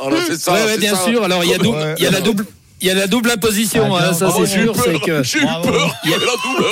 Alors, 0.00 0.18
c'est 0.26 0.40
ça. 0.40 0.52
ouais, 0.52 0.78
bien 0.78 0.94
ça. 0.96 1.04
sûr. 1.04 1.22
Alors 1.24 1.44
il 1.44 1.50
y 1.50 1.54
a, 1.54 1.58
double- 1.58 1.76
Ouais. 1.78 1.94
il 1.98 2.04
y 2.04 2.06
a 2.06 2.10
la 2.10 2.20
double, 2.20 2.46
il 2.80 2.86
y 2.88 2.90
a 2.90 2.94
la 2.94 3.06
double 3.06 3.30
imposition, 3.30 3.94
Ah, 3.94 4.08
hein, 4.08 4.12
ça 4.12 4.30
c'est 4.36 4.46
J'ai 4.46 4.60
eu 4.60 4.64
sûr. 4.64 4.72
peur, 4.72 4.84
C'est 4.84 5.00
que 5.00 5.22
J'ai 5.22 5.38
eu 5.38 5.42
peur. 5.42 6.00
Il 6.04 6.10
y 6.10 6.14
a 6.14 6.18
la 6.18 6.24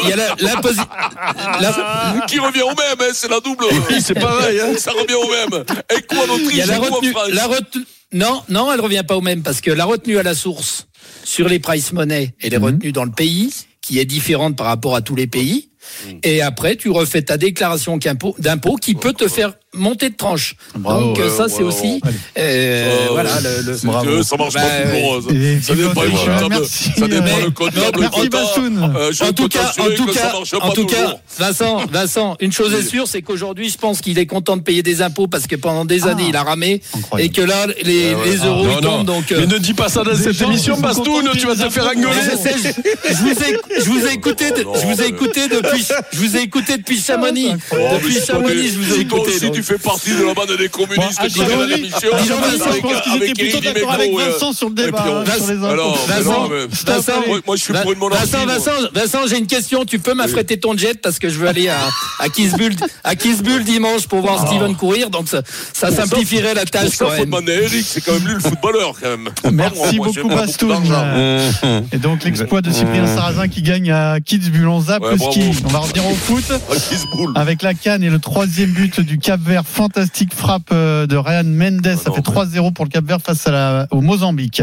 il 0.02 0.08
y 0.08 0.12
a 0.12 0.16
double. 0.16 0.42
la, 0.42 0.54
l'imposi- 0.54 0.88
la- 1.60 2.26
Qui 2.26 2.38
revient 2.38 2.62
au 2.62 2.68
même, 2.68 2.76
hein, 3.00 3.10
c'est 3.12 3.28
la 3.30 3.40
double. 3.40 3.64
C'est 4.00 4.14
pareil, 4.14 4.60
hein. 4.60 4.72
Ça 4.78 4.92
revient 4.92 5.14
au 5.14 5.28
même. 5.30 5.64
Et 5.96 6.02
quoi 6.02 6.24
en 6.30 6.38
il 6.38 6.56
y 6.56 6.62
a 6.62 6.66
la 6.66 6.78
retenue, 6.78 7.14
la 7.32 7.46
retenue- 7.46 7.84
non, 8.12 8.42
non, 8.48 8.72
elle 8.72 8.80
revient 8.80 9.04
pas 9.06 9.16
au 9.16 9.20
même 9.20 9.42
parce 9.42 9.60
que 9.60 9.70
la 9.70 9.84
retenue 9.84 10.18
à 10.18 10.22
la 10.22 10.34
source 10.34 10.86
sur 11.24 11.48
les 11.48 11.58
price 11.60 11.92
money 11.92 12.34
et 12.40 12.50
les 12.50 12.56
retenues 12.56 12.92
dans 12.92 13.04
le 13.04 13.12
pays, 13.12 13.52
qui 13.82 13.98
est 14.00 14.04
différente 14.04 14.56
par 14.56 14.66
rapport 14.66 14.96
à 14.96 15.00
tous 15.00 15.14
les 15.14 15.26
pays. 15.26 15.70
Mhm. 16.06 16.18
Et 16.24 16.42
après, 16.42 16.76
tu 16.76 16.90
refais 16.90 17.22
ta 17.22 17.36
déclaration 17.36 17.98
d'impôt 18.38 18.76
qui 18.76 18.94
peut 18.94 19.12
te 19.12 19.28
faire 19.28 19.54
monter 19.74 20.10
de 20.10 20.16
tranche. 20.16 20.54
Bravo. 20.76 21.06
Donc 21.06 21.18
euh, 21.20 21.30
ça, 21.36 21.48
c'est 21.48 21.62
aussi, 21.62 22.00
euh, 22.38 22.98
Ouais, 23.00 23.06
voilà, 23.10 23.30
le, 23.40 24.22
Ça 24.22 24.36
marche 24.36 24.54
pas 24.54 24.60
Bah, 24.60 24.66
toujours. 24.92 25.32
Et 25.32 25.60
Ça 25.60 25.74
dépend 25.74 26.02
l'Autriche, 26.02 26.26
le 26.26 26.32
comptable. 26.32 26.48
merci, 26.60 26.90
Ça 26.98 27.06
dépend 27.06 27.26
euh. 27.26 28.28
Bassoun. 28.30 28.92
Euh, 28.96 29.12
en 29.28 29.32
tout 29.32 29.48
cas, 29.48 29.72
en 29.78 29.94
tout 29.96 30.06
cas, 30.06 30.32
en 30.60 30.68
pas 30.68 30.74
tout 30.74 30.86
cas. 30.86 31.16
Vincent, 31.38 31.80
Vincent, 31.90 32.36
une 32.40 32.52
chose 32.52 32.74
est 32.74 32.82
sûre, 32.82 33.06
c'est 33.06 33.22
qu'aujourd'hui, 33.22 33.68
je 33.70 33.78
pense 33.78 34.00
qu'il 34.00 34.18
est 34.18 34.26
content 34.26 34.56
de 34.56 34.62
payer 34.62 34.82
des 34.82 35.02
impôts 35.02 35.26
parce 35.28 35.46
que 35.46 35.56
pendant 35.56 35.84
des 35.84 36.06
années, 36.06 36.26
il 36.28 36.36
a 36.36 36.42
ramé 36.42 36.80
et 37.18 37.28
que 37.28 37.42
là, 37.42 37.66
les, 37.82 38.14
les 38.24 38.36
euros 38.44 38.66
ils 38.76 38.80
tombent. 38.84 39.06
Donc, 39.06 39.24
Mais 39.30 39.46
ne 39.46 39.58
dis 39.58 39.74
pas 39.74 39.88
ça 39.88 40.02
dans 40.02 40.14
cette 40.16 40.40
émission, 40.40 40.76
de 40.76 41.38
tu 41.38 41.46
vas 41.46 41.54
te 41.54 41.70
faire 41.70 41.86
engueuler. 41.86 42.10
je, 43.08 43.14
vous 43.14 43.30
ai, 43.30 43.80
je 43.82 43.90
vous 43.90 44.06
ai 44.06 44.12
écouté, 44.14 44.46
Oh, 44.66 44.74
je 44.80 44.86
vous 44.86 45.02
ai 45.02 45.06
écouté 45.06 45.48
depuis, 45.48 45.86
je 46.12 46.18
vous 46.18 46.36
ai 46.36 46.42
écouté 46.42 46.76
depuis 46.76 47.00
Chamonix. 47.00 47.52
Oh, 47.72 47.76
Depuis 47.94 48.20
Chamonix, 48.20 48.68
je 48.68 48.78
vous 48.78 48.94
ai 48.94 49.00
écouté. 49.00 49.30
Tu 49.60 49.66
fais 49.66 49.78
partie 49.78 50.14
de 50.14 50.24
la 50.24 50.34
bande 50.34 50.56
des 50.56 50.68
communistes 50.68 51.20
Bon, 51.20 51.28
qui 51.28 51.38
Vincent, 51.38 52.72
je 52.74 52.80
pense 52.80 53.00
qu'ils 53.02 53.22
étaient 53.22 53.42
plutôt 53.44 53.60
d'accord 53.60 53.92
avec 53.92 54.10
euh, 54.10 54.30
Vincent 54.32 54.52
sur 54.52 54.68
le 54.68 54.74
puis 54.74 54.84
débat 54.86 55.04
hein, 55.06 55.24
sur 55.36 55.46
les 55.46 55.56
impôts. 55.56 55.66
Alors, 55.66 56.06
mais 56.08 56.14
Vincent, 56.14 56.42
non, 56.42 56.48
mais- 56.48 56.92
Vincent, 56.92 57.12
moi, 57.26 57.38
moi, 57.46 57.56
je 57.56 57.62
suis 57.62 57.72
pour 57.74 57.92
une 57.92 57.98
monarchie. 57.98 58.26
Vincent, 58.26 58.46
moi. 58.46 58.54
Vincent, 58.54 58.88
Vincent, 58.92 59.18
j'ai 59.28 59.38
une 59.38 59.46
question. 59.46 59.84
Tu 59.84 59.98
peux 59.98 60.14
m'affréter 60.14 60.58
ton 60.58 60.76
jet 60.76 61.00
parce 61.00 61.18
que 61.18 61.28
je 61.28 61.38
veux 61.38 61.48
aller 61.48 61.68
à, 61.68 61.78
à 62.18 62.28
Kitzbühel, 62.28 62.76
à 63.04 63.14
Kitzbühel 63.16 63.64
dimanche 63.64 64.06
pour 64.06 64.20
voir 64.20 64.46
Steven 64.46 64.74
courir. 64.74 65.10
Donc 65.10 65.28
ça, 65.28 65.90
simplifierait 65.90 66.54
la 66.54 66.64
tâche 66.64 66.96
quand 66.98 67.10
même. 67.10 67.30
c'est 67.84 68.00
quand 68.04 68.14
même 68.14 68.26
lui 68.26 68.34
le 68.34 68.40
footballeur 68.40 68.94
quand 69.00 69.10
même. 69.10 69.28
Merci 69.52 69.98
beaucoup 69.98 70.28
Bastoun. 70.28 70.82
Et 71.92 71.98
donc 71.98 72.24
l'exploit 72.24 72.60
de 72.62 72.70
Cyprien 72.70 73.06
Sarrazin 73.06 73.48
qui 73.48 73.62
gagne 73.62 73.90
à 73.90 74.20
Kitzbühel. 74.20 74.68
On 74.68 74.80
zappe 74.80 75.02
le 75.02 75.18
ski. 75.18 75.50
On 75.64 75.68
va 75.68 75.80
revenir 75.80 76.06
au 76.06 76.14
foot. 76.14 76.44
Ah. 76.50 77.40
Avec 77.40 77.62
la 77.62 77.74
canne 77.74 78.02
et 78.02 78.10
le 78.10 78.18
troisième 78.18 78.70
but 78.70 79.00
du 79.00 79.18
Cap 79.18 79.40
Vert, 79.50 79.66
fantastique 79.66 80.32
frappe 80.32 80.70
euh, 80.70 81.08
de 81.08 81.16
Ryan 81.16 81.42
Mendes, 81.42 81.80
Ah 81.84 81.96
ça 81.96 82.10
non, 82.10 82.14
fait 82.14 82.20
3-0 82.20 82.72
pour 82.72 82.84
le 82.84 82.90
Cap 82.90 83.04
Vert 83.04 83.18
face 83.20 83.48
à 83.48 83.50
la, 83.50 83.88
au 83.90 84.00
Mozambique. 84.00 84.62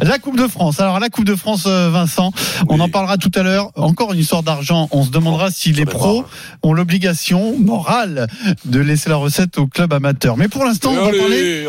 La 0.00 0.18
Coupe 0.18 0.38
de 0.38 0.48
France, 0.48 0.80
alors 0.80 1.00
la 1.00 1.10
Coupe 1.10 1.26
de 1.26 1.36
France 1.36 1.64
euh, 1.66 1.90
Vincent, 1.90 2.32
on 2.70 2.80
en 2.80 2.88
parlera 2.88 3.18
tout 3.18 3.30
à 3.34 3.42
l'heure, 3.42 3.70
encore 3.76 4.14
une 4.14 4.20
histoire 4.20 4.42
d'argent, 4.42 4.88
on 4.90 5.04
se 5.04 5.10
demandera 5.10 5.50
si 5.50 5.72
les 5.72 5.82
est 5.82 5.84
pros 5.84 6.24
ont 6.62 6.72
l'obligation 6.72 7.58
morale 7.58 8.26
de 8.64 8.80
laisser 8.80 9.10
la 9.10 9.16
recette 9.16 9.58
au 9.58 9.66
club 9.66 9.92
amateur. 9.92 10.38
Mais 10.38 10.48
pour 10.48 10.64
l'instant, 10.64 10.92
on 10.92 11.10
va 11.10 11.10
parler 11.10 11.66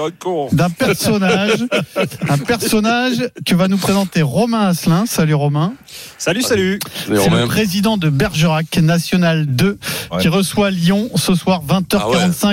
d'un 0.53 0.70
personnage, 0.70 1.65
un 2.29 2.38
personnage 2.38 3.27
que 3.46 3.55
va 3.55 3.67
nous 3.67 3.77
présenter 3.77 4.22
Romain 4.22 4.67
Asselin. 4.67 5.05
Salut 5.05 5.34
Romain. 5.34 5.74
Salut, 6.17 6.41
salut. 6.41 6.79
C'est 7.08 7.29
le 7.29 7.46
président 7.46 7.98
de 7.98 8.10
Bergerac 8.10 8.77
National 8.77 9.48
2 9.48 9.77
qui 10.22 10.27
reçoit 10.29 10.72
Lyon 10.72 11.10
ce 11.15 11.36
soir 11.36 11.62
20h45 11.67 12.52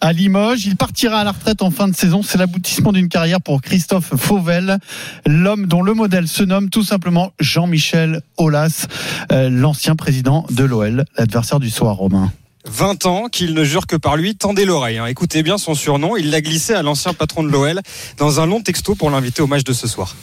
à 0.00 0.12
Limoges. 0.12 0.66
Il 0.66 0.76
partira 0.76 1.20
à 1.20 1.24
la 1.24 1.32
retraite 1.32 1.62
en 1.62 1.70
fin 1.70 1.88
de 1.88 1.94
saison. 1.96 2.22
C'est 2.22 2.38
l'aboutissement 2.38 2.92
d'une 2.92 3.08
carrière 3.08 3.40
pour 3.40 3.62
Christophe 3.62 4.10
Fauvel, 4.16 4.78
l'homme 5.26 5.66
dont 5.66 5.82
le 5.82 5.94
modèle 5.94 6.28
se 6.28 6.42
nomme 6.42 6.70
tout 6.70 6.82
simplement 6.82 7.32
Jean-Michel 7.40 8.20
Aulas, 8.36 8.86
euh, 9.32 9.48
l'ancien 9.50 9.96
président 9.96 10.46
de 10.50 10.64
l'OL, 10.64 11.04
l'adversaire 11.16 11.60
du 11.60 11.70
soir 11.70 11.96
Romain. 11.96 12.32
20 12.68 13.06
ans 13.06 13.26
qu'il 13.30 13.54
ne 13.54 13.62
jure 13.64 13.86
que 13.86 13.96
par 13.96 14.16
lui. 14.16 14.34
Tendez 14.34 14.64
l'oreille. 14.64 14.98
hein. 14.98 15.06
Écoutez 15.06 15.42
bien 15.44 15.56
son 15.56 15.74
surnom. 15.74 16.16
Il 16.16 16.30
l'a 16.30 16.40
glissé 16.40 16.74
à 16.74 16.82
l'ancien 16.82 17.14
patron 17.14 17.44
de 17.44 17.48
l'OL 17.48 17.80
dans 18.18 18.40
un 18.40 18.46
long 18.46 18.60
texto 18.60 18.94
pour 18.96 19.10
l'inviter 19.10 19.40
au 19.42 19.46
match 19.46 19.62
de 19.62 19.72
ce 19.72 19.86
soir. 19.86 20.16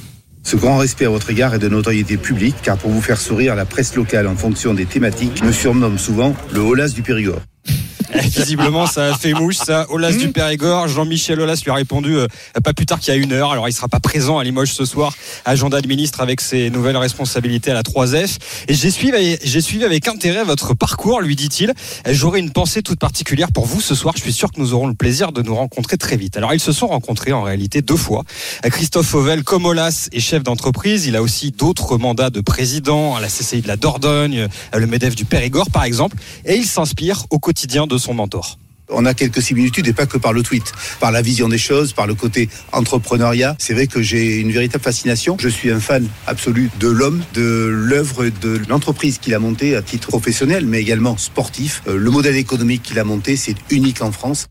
Ce 0.43 0.57
grand 0.57 0.77
respect 0.77 1.05
à 1.05 1.09
votre 1.09 1.29
égard 1.29 1.53
est 1.53 1.59
de 1.59 1.69
notoriété 1.69 2.17
publique, 2.17 2.55
car 2.61 2.77
pour 2.77 2.91
vous 2.91 3.01
faire 3.01 3.17
sourire, 3.17 3.55
la 3.55 3.63
presse 3.63 3.95
locale, 3.95 4.27
en 4.27 4.35
fonction 4.35 4.73
des 4.73 4.85
thématiques, 4.85 5.41
me 5.41 5.53
surnomme 5.53 5.97
souvent 5.97 6.35
le 6.51 6.59
Holas 6.59 6.89
du 6.89 7.01
Périgord. 7.01 7.39
Visiblement, 8.21 8.85
ça 8.85 9.13
a 9.13 9.17
fait 9.17 9.33
mouche, 9.33 9.57
ça. 9.57 9.87
Olas 9.89 10.11
du 10.11 10.29
Périgord, 10.29 10.87
Jean-Michel 10.87 11.39
Olas 11.39 11.61
lui 11.63 11.71
a 11.71 11.75
répondu 11.75 12.15
euh, 12.15 12.27
pas 12.63 12.73
plus 12.73 12.85
tard 12.85 12.99
qu'il 12.99 13.13
y 13.13 13.17
a 13.17 13.19
une 13.19 13.31
heure. 13.31 13.51
Alors, 13.51 13.67
il 13.67 13.73
sera 13.73 13.87
pas 13.87 13.99
présent 13.99 14.37
à 14.37 14.43
Limoges 14.43 14.73
ce 14.73 14.85
soir. 14.85 15.13
Agenda 15.45 15.81
de 15.81 15.87
ministre 15.87 16.21
avec 16.21 16.41
ses 16.41 16.69
nouvelles 16.69 16.97
responsabilités 16.97 17.71
à 17.71 17.73
la 17.73 17.81
3F. 17.81 18.37
Et 18.67 18.73
j'ai 18.73 18.91
suivi, 18.91 19.37
j'ai 19.43 19.61
suivi 19.61 19.83
avec 19.83 20.07
intérêt 20.07 20.43
votre 20.43 20.73
parcours, 20.73 21.21
lui 21.21 21.35
dit-il. 21.35 21.73
J'aurai 22.07 22.39
une 22.39 22.51
pensée 22.51 22.83
toute 22.83 22.99
particulière 22.99 23.51
pour 23.51 23.65
vous 23.65 23.81
ce 23.81 23.95
soir. 23.95 24.13
Je 24.15 24.21
suis 24.21 24.33
sûr 24.33 24.51
que 24.51 24.59
nous 24.59 24.73
aurons 24.73 24.87
le 24.87 24.93
plaisir 24.93 25.31
de 25.31 25.41
nous 25.41 25.55
rencontrer 25.55 25.97
très 25.97 26.17
vite. 26.17 26.37
Alors, 26.37 26.53
ils 26.53 26.59
se 26.59 26.71
sont 26.71 26.87
rencontrés 26.87 27.33
en 27.33 27.41
réalité 27.41 27.81
deux 27.81 27.97
fois. 27.97 28.23
Christophe 28.63 29.07
Fauvel, 29.07 29.43
comme 29.43 29.65
Olas, 29.65 30.09
est 30.11 30.19
chef 30.19 30.43
d'entreprise. 30.43 31.05
Il 31.05 31.15
a 31.15 31.21
aussi 31.21 31.51
d'autres 31.51 31.97
mandats 31.97 32.29
de 32.29 32.41
président 32.41 33.15
à 33.15 33.21
la 33.21 33.27
CCI 33.27 33.61
de 33.61 33.67
la 33.67 33.77
Dordogne, 33.77 34.47
le 34.73 34.87
MEDEF 34.87 35.15
du 35.15 35.25
Périgord, 35.25 35.71
par 35.71 35.83
exemple. 35.83 36.17
Et 36.45 36.55
il 36.55 36.65
s'inspire 36.65 37.25
au 37.29 37.39
quotidien 37.39 37.87
de 37.87 37.97
mentor. 38.11 38.57
On 38.89 39.05
a 39.05 39.13
quelques 39.13 39.41
similitudes 39.41 39.87
et 39.87 39.93
pas 39.93 40.05
que 40.05 40.17
par 40.17 40.33
le 40.33 40.43
tweet, 40.43 40.73
par 40.99 41.11
la 41.11 41.21
vision 41.21 41.47
des 41.47 41.57
choses, 41.57 41.93
par 41.93 42.05
le 42.05 42.15
côté 42.15 42.49
entrepreneuriat. 42.73 43.55
C'est 43.57 43.73
vrai 43.73 43.87
que 43.87 44.01
j'ai 44.01 44.39
une 44.39 44.51
véritable 44.51 44.83
fascination. 44.83 45.37
Je 45.39 45.47
suis 45.47 45.71
un 45.71 45.79
fan 45.79 46.05
absolu 46.27 46.69
de 46.79 46.89
l'homme, 46.89 47.23
de 47.33 47.65
l'œuvre, 47.71 48.25
de 48.41 48.61
l'entreprise 48.67 49.19
qu'il 49.19 49.33
a 49.33 49.39
montée 49.39 49.75
à 49.77 49.81
titre 49.81 50.09
professionnel, 50.09 50.65
mais 50.65 50.81
également 50.81 51.15
sportif. 51.17 51.81
Euh, 51.87 51.95
Le 51.95 52.11
modèle 52.11 52.35
économique 52.35 52.83
qu'il 52.83 52.99
a 52.99 53.05
monté, 53.05 53.37
c'est 53.37 53.55
unique 53.69 54.01
en 54.01 54.11
France. 54.11 54.47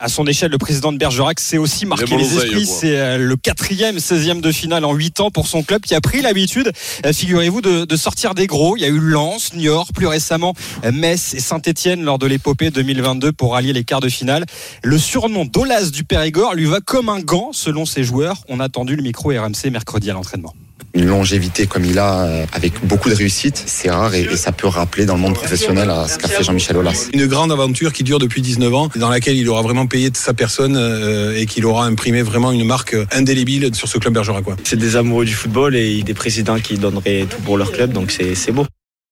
À 0.00 0.08
son 0.08 0.26
échelle, 0.26 0.50
le 0.50 0.58
président 0.58 0.92
de 0.92 0.98
Bergerac 0.98 1.40
s'est 1.40 1.58
aussi 1.58 1.86
marqué 1.86 2.16
Les 2.16 2.36
esprits. 2.36 2.66
C'est 2.66 3.18
le 3.18 3.36
quatrième, 3.36 3.96
16e 3.96 4.40
de 4.40 4.52
finale 4.52 4.84
en 4.84 4.94
8 4.94 5.20
ans 5.20 5.30
pour 5.30 5.46
son 5.46 5.62
club 5.62 5.82
qui 5.82 5.94
a 5.94 6.00
pris 6.00 6.22
l'habitude, 6.22 6.72
euh, 7.04 7.12
figurez-vous, 7.12 7.60
de, 7.60 7.84
de 7.84 7.96
sortir 7.96 8.34
des 8.34 8.46
gros. 8.46 8.76
Il 8.76 8.82
y 8.82 8.84
a 8.84 8.88
eu 8.88 8.98
Lens, 8.98 9.54
Niort, 9.54 9.92
plus 9.92 10.06
récemment 10.06 10.54
euh, 10.84 10.92
Metz 10.92 11.34
et 11.34 11.40
Saint-Etienne 11.40 12.02
lors 12.02 12.18
de 12.18 12.26
l'épopée 12.26 12.70
2022 12.70 13.32
pour 13.32 13.52
rallier 13.52 13.72
les 13.72 13.84
quarts 13.84 14.00
de 14.00 14.08
finale. 14.08 14.44
Le 14.82 14.98
surnom 14.98 15.44
d'Olas 15.44 15.90
du 15.90 16.04
Périgord 16.04 16.54
lui 16.54 16.66
va 16.66 16.80
comme 16.80 17.08
un 17.08 17.20
gant 17.20 17.50
selon 17.52 17.86
ses 17.86 18.04
joueurs. 18.04 18.38
On 18.48 18.60
a 18.60 18.64
attendu 18.64 18.96
le 18.96 19.02
micro 19.02 19.30
RMC 19.30 19.70
mercredi 19.70 20.10
à 20.10 20.14
l'entraînement. 20.14 20.54
Une 20.94 21.06
longévité 21.06 21.66
comme 21.66 21.84
il 21.84 21.98
a, 21.98 22.24
euh, 22.24 22.46
avec 22.52 22.84
beaucoup 22.84 23.08
de 23.08 23.14
réussite, 23.14 23.62
c'est 23.66 23.90
rare 23.90 24.14
et, 24.14 24.22
et 24.22 24.36
ça 24.36 24.52
peut 24.52 24.66
rappeler 24.66 25.06
dans 25.06 25.14
le 25.14 25.20
monde 25.20 25.34
professionnel 25.34 25.90
à 25.90 26.08
ce 26.08 26.18
qu'a 26.18 26.28
fait 26.28 26.42
Jean-Michel 26.42 26.76
Aulas. 26.76 27.08
Une 27.12 27.26
grande 27.26 27.52
aventure 27.52 27.92
qui 27.92 28.04
dure 28.04 28.18
depuis 28.18 28.42
19 28.42 28.74
ans, 28.74 28.88
dans 28.96 29.10
laquelle 29.10 29.36
il 29.36 29.48
aura 29.48 29.62
vraiment 29.62 29.86
payé 29.86 30.10
de 30.10 30.16
sa 30.16 30.34
personne 30.34 30.76
euh, 30.76 31.36
et 31.36 31.46
qu'il 31.46 31.66
aura 31.66 31.86
imprimé 31.86 32.22
vraiment 32.22 32.52
une 32.52 32.64
marque 32.64 32.96
indélébile 33.12 33.74
sur 33.74 33.88
ce 33.88 33.98
club 33.98 34.14
bergeracois. 34.14 34.56
C'est 34.64 34.78
des 34.78 34.96
amoureux 34.96 35.24
du 35.24 35.34
football 35.34 35.76
et 35.76 36.02
des 36.02 36.14
présidents 36.14 36.58
qui 36.58 36.78
donneraient 36.78 37.26
tout 37.28 37.40
pour 37.42 37.56
leur 37.56 37.72
club, 37.72 37.92
donc 37.92 38.10
c'est 38.10 38.34
c'est 38.34 38.52
beau. 38.52 38.66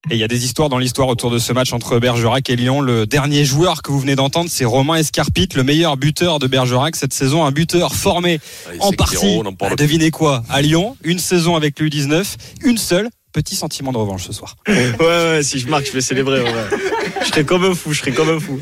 Et 0.09 0.15
il 0.15 0.19
y 0.19 0.25
a 0.25 0.29
des 0.29 0.45
histoires 0.45 0.69
dans 0.69 0.79
l'histoire 0.79 1.09
autour 1.09 1.33
de 1.33 1.39
ce 1.39 1.53
match 1.53 1.73
entre 1.73 1.99
Bergerac 1.99 2.49
et 2.49 2.55
Lyon. 2.55 2.81
Le 2.81 3.07
dernier 3.07 3.45
joueur 3.45 3.83
que 3.83 3.91
vous 3.91 3.99
venez 3.99 4.15
d'entendre, 4.15 4.49
c'est 4.49 4.65
Romain 4.65 4.95
Escarpite, 4.95 5.55
le 5.55 5.65
meilleur 5.65 5.97
buteur 5.97 6.39
de 6.39 6.47
Bergerac 6.47 6.95
cette 6.95 7.13
saison. 7.13 7.45
Un 7.45 7.51
buteur 7.51 7.93
formé 7.93 8.39
Allez, 8.69 8.79
en 8.81 8.93
partie, 8.93 9.41
bah, 9.59 9.75
devinez 9.77 10.13
quoi, 10.13 10.45
à 10.49 10.63
Lyon. 10.63 10.97
Une 11.03 11.19
saison 11.19 11.57
avec 11.57 11.81
l'U19, 11.81 12.25
une 12.63 12.79
seule. 12.79 13.09
Petit 13.33 13.57
sentiment 13.57 13.91
de 13.93 13.99
revanche 13.99 14.27
ce 14.27 14.33
soir. 14.33 14.55
Ouais, 14.69 14.95
ouais, 15.01 15.41
si 15.43 15.59
je 15.59 15.67
marque, 15.69 15.87
je 15.87 15.93
vais 15.93 16.01
célébrer. 16.01 16.41
ouais. 16.41 16.53
Je 17.23 17.27
serai 17.27 17.45
comme 17.45 17.65
un 17.65 17.75
fou, 17.75 17.93
je 17.93 17.99
serai 18.01 18.13
comme 18.13 18.31
un 18.31 18.39
fou. 18.39 18.61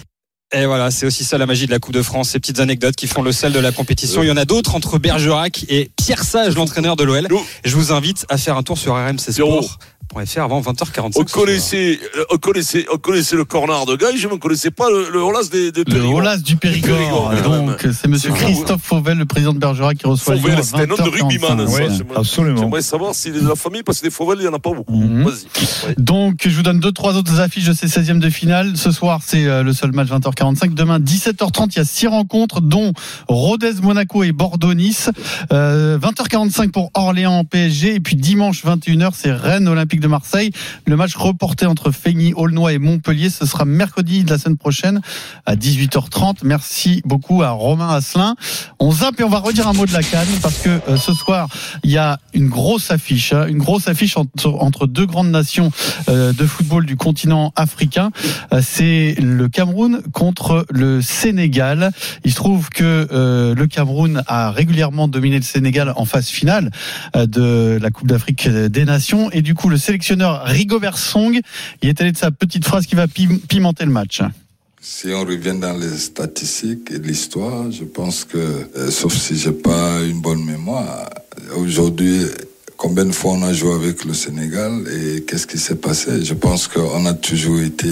Et 0.52 0.66
voilà, 0.66 0.90
c'est 0.90 1.04
aussi 1.04 1.24
ça 1.24 1.36
la 1.36 1.46
magie 1.46 1.66
de 1.66 1.72
la 1.72 1.78
Coupe 1.80 1.94
de 1.94 2.02
France, 2.02 2.30
ces 2.30 2.38
petites 2.38 2.60
anecdotes 2.60 2.94
qui 2.94 3.06
font 3.08 3.22
le 3.22 3.32
sel 3.32 3.52
de 3.52 3.58
la 3.58 3.72
compétition. 3.72 4.22
Il 4.22 4.28
y 4.28 4.30
en 4.30 4.36
a 4.36 4.44
d'autres 4.44 4.76
entre 4.76 4.98
Bergerac 4.98 5.64
et 5.68 5.90
Pierre 5.96 6.22
Sage, 6.22 6.54
l'entraîneur 6.54 6.94
de 6.96 7.02
l'OL. 7.02 7.26
Je 7.64 7.74
vous 7.74 7.92
invite 7.92 8.24
à 8.28 8.38
faire 8.38 8.56
un 8.56 8.62
tour 8.62 8.78
sur 8.78 8.94
RMC 8.94 9.32
Sport.fr 10.10 10.40
avant 10.42 10.60
20h45. 10.60 11.12
On 11.16 11.24
connaissait, 11.24 11.98
euh, 12.16 12.24
on 12.32 12.36
connaissait, 12.36 12.86
on 12.92 12.98
connaissait 12.98 13.36
le 13.36 13.44
corner 13.44 13.86
de 13.86 13.96
Gaï, 13.96 14.16
je 14.16 14.28
ne 14.28 14.36
connaissais 14.36 14.70
pas 14.70 14.88
le, 14.90 15.10
le 15.10 15.20
Holas 15.20 15.48
des, 15.50 15.66
Le 15.66 16.42
du 16.42 16.56
Périgord. 16.56 17.30
Périgord, 17.30 17.42
Donc, 17.42 17.80
c'est 17.92 18.08
monsieur 18.08 18.30
C'est 18.36 18.44
Christophe 18.44 18.82
Fauvel, 18.82 19.18
le 19.18 19.24
président 19.26 19.52
de 19.52 19.58
Bergerac, 19.58 19.98
qui 19.98 20.06
reçoit 20.06 20.36
Fauvel, 20.36 20.62
c'était 20.62 20.82
un 20.82 20.86
nom 20.86 20.96
de 20.96 21.02
20h45. 21.02 21.22
rugbyman. 21.22 21.60
Ouais. 21.68 21.88
Absolument. 22.16 22.60
J'aimerais 22.60 22.82
savoir 22.82 23.14
s'il 23.14 23.36
est 23.36 23.40
de 23.40 23.48
la 23.48 23.54
famille, 23.56 23.82
parce 23.82 24.00
que 24.00 24.06
des 24.06 24.10
Fauvel, 24.10 24.38
il 24.38 24.42
n'y 24.42 24.48
en 24.48 24.54
a 24.54 24.58
pas 24.58 24.72
beaucoup. 24.72 24.94
Mhm. 24.94 25.24
Ouais. 25.26 25.32
Donc, 25.98 26.42
je 26.44 26.54
vous 26.54 26.62
donne 26.62 26.80
deux, 26.80 26.92
trois 26.92 27.14
autres 27.14 27.40
affiches 27.40 27.64
de 27.66 27.72
ces 27.72 27.86
16e 27.86 28.18
de 28.18 28.30
finale. 28.30 28.76
Ce 28.76 28.90
soir, 28.90 29.20
c'est 29.24 29.46
euh, 29.46 29.62
le 29.62 29.72
seul 29.72 29.92
match 29.92 30.08
20h45. 30.08 30.74
Demain, 30.74 30.98
17h30, 31.00 31.72
il 31.72 31.76
y 31.78 31.80
a 31.80 31.84
six 31.84 32.06
rencontres, 32.06 32.60
dont 32.60 32.92
Rodez, 33.28 33.74
Monaco 33.82 34.22
et 34.22 34.32
Bordeaux-Nice. 34.32 35.10
Euh, 35.52 35.98
20h45 35.98 36.70
pour 36.70 36.90
Orléans, 36.94 37.44
PSG. 37.44 37.94
Et 37.96 38.00
puis 38.00 38.16
dimanche, 38.16 38.64
21h, 38.64 39.10
c'est 39.14 39.32
Rennes, 39.32 39.68
Olympique 39.68 39.93
de 40.00 40.08
Marseille. 40.08 40.50
Le 40.86 40.96
match 40.96 41.14
reporté 41.16 41.66
entre 41.66 41.90
Feigny, 41.90 42.32
Aulnois 42.34 42.72
et 42.72 42.78
Montpellier, 42.78 43.30
ce 43.30 43.46
sera 43.46 43.64
mercredi 43.64 44.24
de 44.24 44.30
la 44.30 44.38
semaine 44.38 44.56
prochaine 44.56 45.00
à 45.46 45.56
18h30. 45.56 46.38
Merci 46.42 47.02
beaucoup 47.04 47.42
à 47.42 47.50
Romain 47.50 47.88
Asselin. 47.88 48.36
On 48.78 48.90
zappe 48.92 49.20
et 49.20 49.24
on 49.24 49.28
va 49.28 49.38
redire 49.38 49.68
un 49.68 49.72
mot 49.72 49.86
de 49.86 49.92
la 49.92 50.02
Cannes 50.02 50.26
parce 50.42 50.58
que 50.58 50.68
euh, 50.88 50.96
ce 50.96 51.12
soir, 51.12 51.48
il 51.82 51.90
y 51.90 51.98
a 51.98 52.18
une 52.32 52.48
grosse 52.48 52.90
affiche, 52.90 53.32
hein, 53.32 53.46
une 53.46 53.58
grosse 53.58 53.88
affiche 53.88 54.16
entre, 54.16 54.86
deux 54.86 55.06
grandes 55.06 55.30
nations 55.30 55.70
euh, 56.08 56.32
de 56.32 56.46
football 56.46 56.86
du 56.86 56.96
continent 56.96 57.52
africain. 57.56 58.10
Euh, 58.52 58.60
c'est 58.62 59.14
le 59.18 59.48
Cameroun 59.48 60.02
contre 60.12 60.66
le 60.70 61.00
Sénégal. 61.02 61.90
Il 62.24 62.30
se 62.30 62.36
trouve 62.36 62.68
que 62.70 63.08
le 63.56 63.66
Cameroun 63.66 64.22
a 64.26 64.50
régulièrement 64.50 65.08
dominé 65.08 65.36
le 65.36 65.42
Sénégal 65.42 65.92
en 65.96 66.04
phase 66.04 66.28
finale 66.28 66.70
de 67.14 67.78
la 67.80 67.90
Coupe 67.90 68.08
d'Afrique 68.08 68.48
des 68.48 68.84
Nations 68.84 69.30
et 69.30 69.42
du 69.42 69.54
coup 69.54 69.68
le 69.68 69.76
sélectionneur 69.84 70.42
Rigobert 70.44 70.98
Song 70.98 71.38
il 71.82 71.88
est 71.88 72.00
allé 72.00 72.12
de 72.12 72.16
sa 72.16 72.30
petite 72.30 72.64
phrase 72.64 72.86
qui 72.86 72.94
va 72.94 73.06
pim- 73.06 73.38
pimenter 73.48 73.84
le 73.84 73.90
match. 74.00 74.20
Si 74.80 75.06
on 75.18 75.24
revient 75.24 75.56
dans 75.58 75.76
les 75.84 75.96
statistiques 75.96 76.90
et 76.90 76.98
l'histoire, 76.98 77.70
je 77.78 77.84
pense 77.84 78.24
que, 78.24 78.36
euh, 78.38 78.90
sauf 78.90 79.14
si 79.16 79.32
j'ai 79.42 79.52
pas 79.70 80.02
une 80.02 80.20
bonne 80.20 80.44
mémoire, 80.44 81.08
aujourd'hui, 81.56 82.16
combien 82.76 83.06
de 83.06 83.12
fois 83.12 83.32
on 83.32 83.42
a 83.44 83.52
joué 83.54 83.72
avec 83.74 84.04
le 84.04 84.12
Sénégal 84.12 84.72
et 84.98 85.22
qu'est-ce 85.22 85.46
qui 85.46 85.58
s'est 85.58 85.80
passé? 85.88 86.22
Je 86.22 86.34
pense 86.34 86.68
qu'on 86.68 87.06
a 87.06 87.14
toujours 87.14 87.60
été 87.60 87.90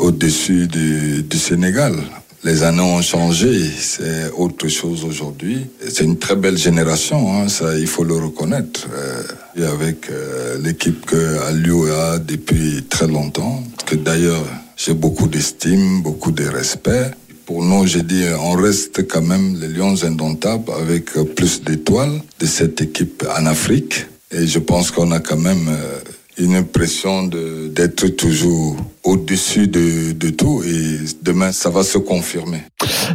au-dessus 0.00 0.66
du, 0.66 1.22
du 1.22 1.38
Sénégal. 1.38 1.94
Les 2.44 2.62
années 2.62 2.80
ont 2.80 3.02
changé, 3.02 3.70
c'est 3.78 4.30
autre 4.36 4.68
chose 4.68 5.04
aujourd'hui. 5.04 5.66
C'est 5.88 6.04
une 6.04 6.18
très 6.18 6.36
belle 6.36 6.58
génération, 6.58 7.32
hein, 7.32 7.48
ça 7.48 7.76
il 7.76 7.86
faut 7.86 8.04
le 8.04 8.14
reconnaître. 8.14 8.86
Euh, 8.94 9.22
et 9.56 9.64
avec 9.64 10.10
euh, 10.10 10.58
l'équipe 10.62 11.06
que 11.06 11.38
Aliou 11.48 11.86
a 11.86 12.18
depuis 12.18 12.84
très 12.88 13.06
longtemps, 13.06 13.62
que 13.86 13.96
d'ailleurs 13.96 14.44
j'ai 14.76 14.94
beaucoup 14.94 15.28
d'estime, 15.28 16.02
beaucoup 16.02 16.30
de 16.30 16.44
respect. 16.44 17.10
Pour 17.46 17.64
nous, 17.64 17.86
j'ai 17.86 18.02
dit, 18.02 18.24
on 18.40 18.52
reste 18.52 19.06
quand 19.08 19.22
même 19.22 19.58
les 19.60 19.68
Lions 19.68 20.04
indomptables 20.04 20.70
avec 20.72 21.16
euh, 21.16 21.24
plus 21.24 21.62
d'étoiles 21.62 22.20
de 22.38 22.46
cette 22.46 22.80
équipe 22.80 23.24
en 23.38 23.46
Afrique. 23.46 24.06
Et 24.30 24.46
je 24.46 24.58
pense 24.58 24.90
qu'on 24.90 25.10
a 25.12 25.20
quand 25.20 25.38
même 25.38 25.70
une 26.38 26.54
impression 26.54 27.22
de- 27.26 27.68
d'être 27.68 28.08
toujours 28.08 28.76
au-dessus 29.04 29.68
de, 29.68 30.12
de 30.12 30.30
tout. 30.30 30.62
Et 30.64 30.98
demain, 31.22 31.52
ça 31.52 31.70
va 31.70 31.82
se 31.84 31.96
confirmer. 31.98 32.62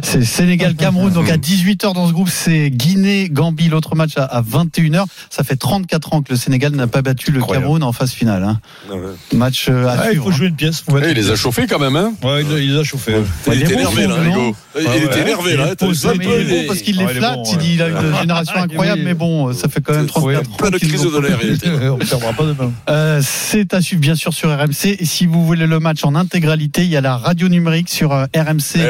C'est 0.02 0.24
Sénégal-Cameroun. 0.24 1.12
Donc 1.12 1.28
à 1.30 1.36
18h 1.36 1.92
dans 1.94 2.08
ce 2.08 2.12
groupe, 2.12 2.30
c'est 2.30 2.70
Guinée-Gambie. 2.70 3.68
L'autre 3.68 3.94
match 3.94 4.12
à- 4.16 4.24
à 4.24 4.40
21h. 4.42 5.04
Ça 5.30 5.44
fait 5.44 5.56
34 5.56 6.14
ans 6.14 6.22
que 6.22 6.32
le 6.32 6.36
Sénégal 6.38 6.72
n'a 6.72 6.86
pas 6.86 7.02
battu 7.02 7.30
le 7.30 7.42
Cameroun 7.42 7.82
en 7.82 7.92
phase 7.92 8.12
finale. 8.12 8.42
hein. 8.42 8.60
Match 9.34 9.66
euh, 9.68 9.86
à 9.86 9.96
Ah, 10.02 10.12
il 10.12 10.18
faut 10.18 10.32
jouer 10.32 10.48
une 10.48 10.56
pièce. 10.56 10.80
faut 10.80 10.92
mettre 10.94 11.06
Eh, 11.08 11.12
il 11.12 11.16
les 11.16 11.30
a 11.30 11.36
chauffés 11.36 11.66
quand 11.68 11.78
même, 11.78 11.94
hein 11.96 12.12
Ouais, 12.24 12.42
il, 12.42 12.50
il 12.64 12.72
les 12.74 12.80
a 12.80 12.84
chauffés. 12.84 13.14
Il 13.46 13.52
les 13.52 13.58
était 13.60 13.74
bons 13.74 13.80
énervé, 13.96 14.06
là. 14.06 14.16
Hugo. 14.26 14.56
Il 14.80 14.86
Ah 14.88 14.96
était 14.96 15.20
énervé, 15.20 15.56
là. 15.56 15.74
Il 15.80 15.88
il 16.62 16.66
parce 16.66 16.80
qu'il 16.80 16.96
les 16.96 17.04
Ah, 17.04 17.10
il 17.10 17.16
est 17.16 17.20
flatte, 17.20 17.34
bon, 17.36 17.58
il 17.62 17.74
il 17.74 17.82
a 17.82 17.88
une 17.88 18.16
génération 18.20 18.54
Ah, 18.58 18.62
incroyable, 18.62 19.02
mais 19.04 19.14
bon, 19.14 19.52
ça 19.52 19.68
fait 19.68 19.80
quand 19.82 19.92
même 19.94 20.06
34 20.06 20.50
ans. 20.50 20.56
plein 20.56 20.70
de 20.70 20.78
crises 20.78 21.02
de 21.02 21.18
l'air, 21.18 21.38
il 21.42 21.52
était. 21.52 21.68
On 21.88 21.98
ne 21.98 22.32
pas 22.36 22.44
demain. 22.44 22.72
Euh, 23.12 23.20
c'est 23.22 23.74
à 23.74 23.80
suivre 23.82 24.00
bien 24.00 24.14
sûr 24.14 24.32
sur 24.32 24.48
RMC. 24.50 24.96
Et 24.98 25.04
si 25.04 25.26
vous 25.26 25.44
voulez 25.44 25.66
le 25.66 25.80
match 25.80 26.04
en 26.04 26.14
intégralité, 26.14 26.82
il 26.82 26.88
y 26.88 26.96
a 26.96 27.00
la 27.00 27.16
radio 27.16 27.48
numérique 27.48 27.88
sur 27.90 28.12
euh, 28.12 28.26
Et 28.34 28.38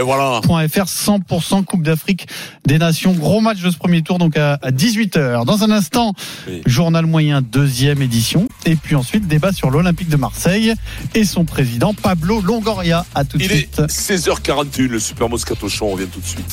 voilà. 0.00 0.40
rmc.fr 0.40 0.84
100% 0.86 1.64
Coupe 1.64 1.82
d'Afrique 1.82 2.28
des 2.66 2.78
Nations. 2.78 3.12
Gros 3.12 3.40
match 3.40 3.60
de 3.60 3.70
ce 3.70 3.76
premier 3.76 4.02
tour 4.02 4.18
donc 4.18 4.36
à, 4.36 4.54
à 4.62 4.70
18h. 4.70 5.44
Dans 5.44 5.64
un 5.64 5.70
instant, 5.70 6.14
Oui. 6.48 6.62
journal 6.66 7.06
moyen 7.06 7.42
deuxième 7.42 8.00
édition. 8.02 8.48
Et 8.64 8.76
puis 8.76 8.94
ensuite 8.94 9.26
débat 9.26 9.52
sur 9.52 9.70
l'Olympique 9.70 10.08
de 10.08 10.16
Marseille 10.16 10.72
et 11.14 11.24
son 11.24 11.44
président 11.44 11.92
Pablo 11.94 12.40
Longoria. 12.40 13.04
À 13.14 13.24
tout 13.24 13.38
de 13.38 13.42
Il 13.42 13.50
suite. 13.50 13.78
est 13.80 13.86
16h41, 13.86 14.86
le 14.88 15.00
Super 15.00 15.28
Moscato 15.28 15.68
Show, 15.68 15.86
on 15.86 15.90
revient 15.92 16.06
tout 16.06 16.20
de 16.20 16.26
suite. 16.26 16.44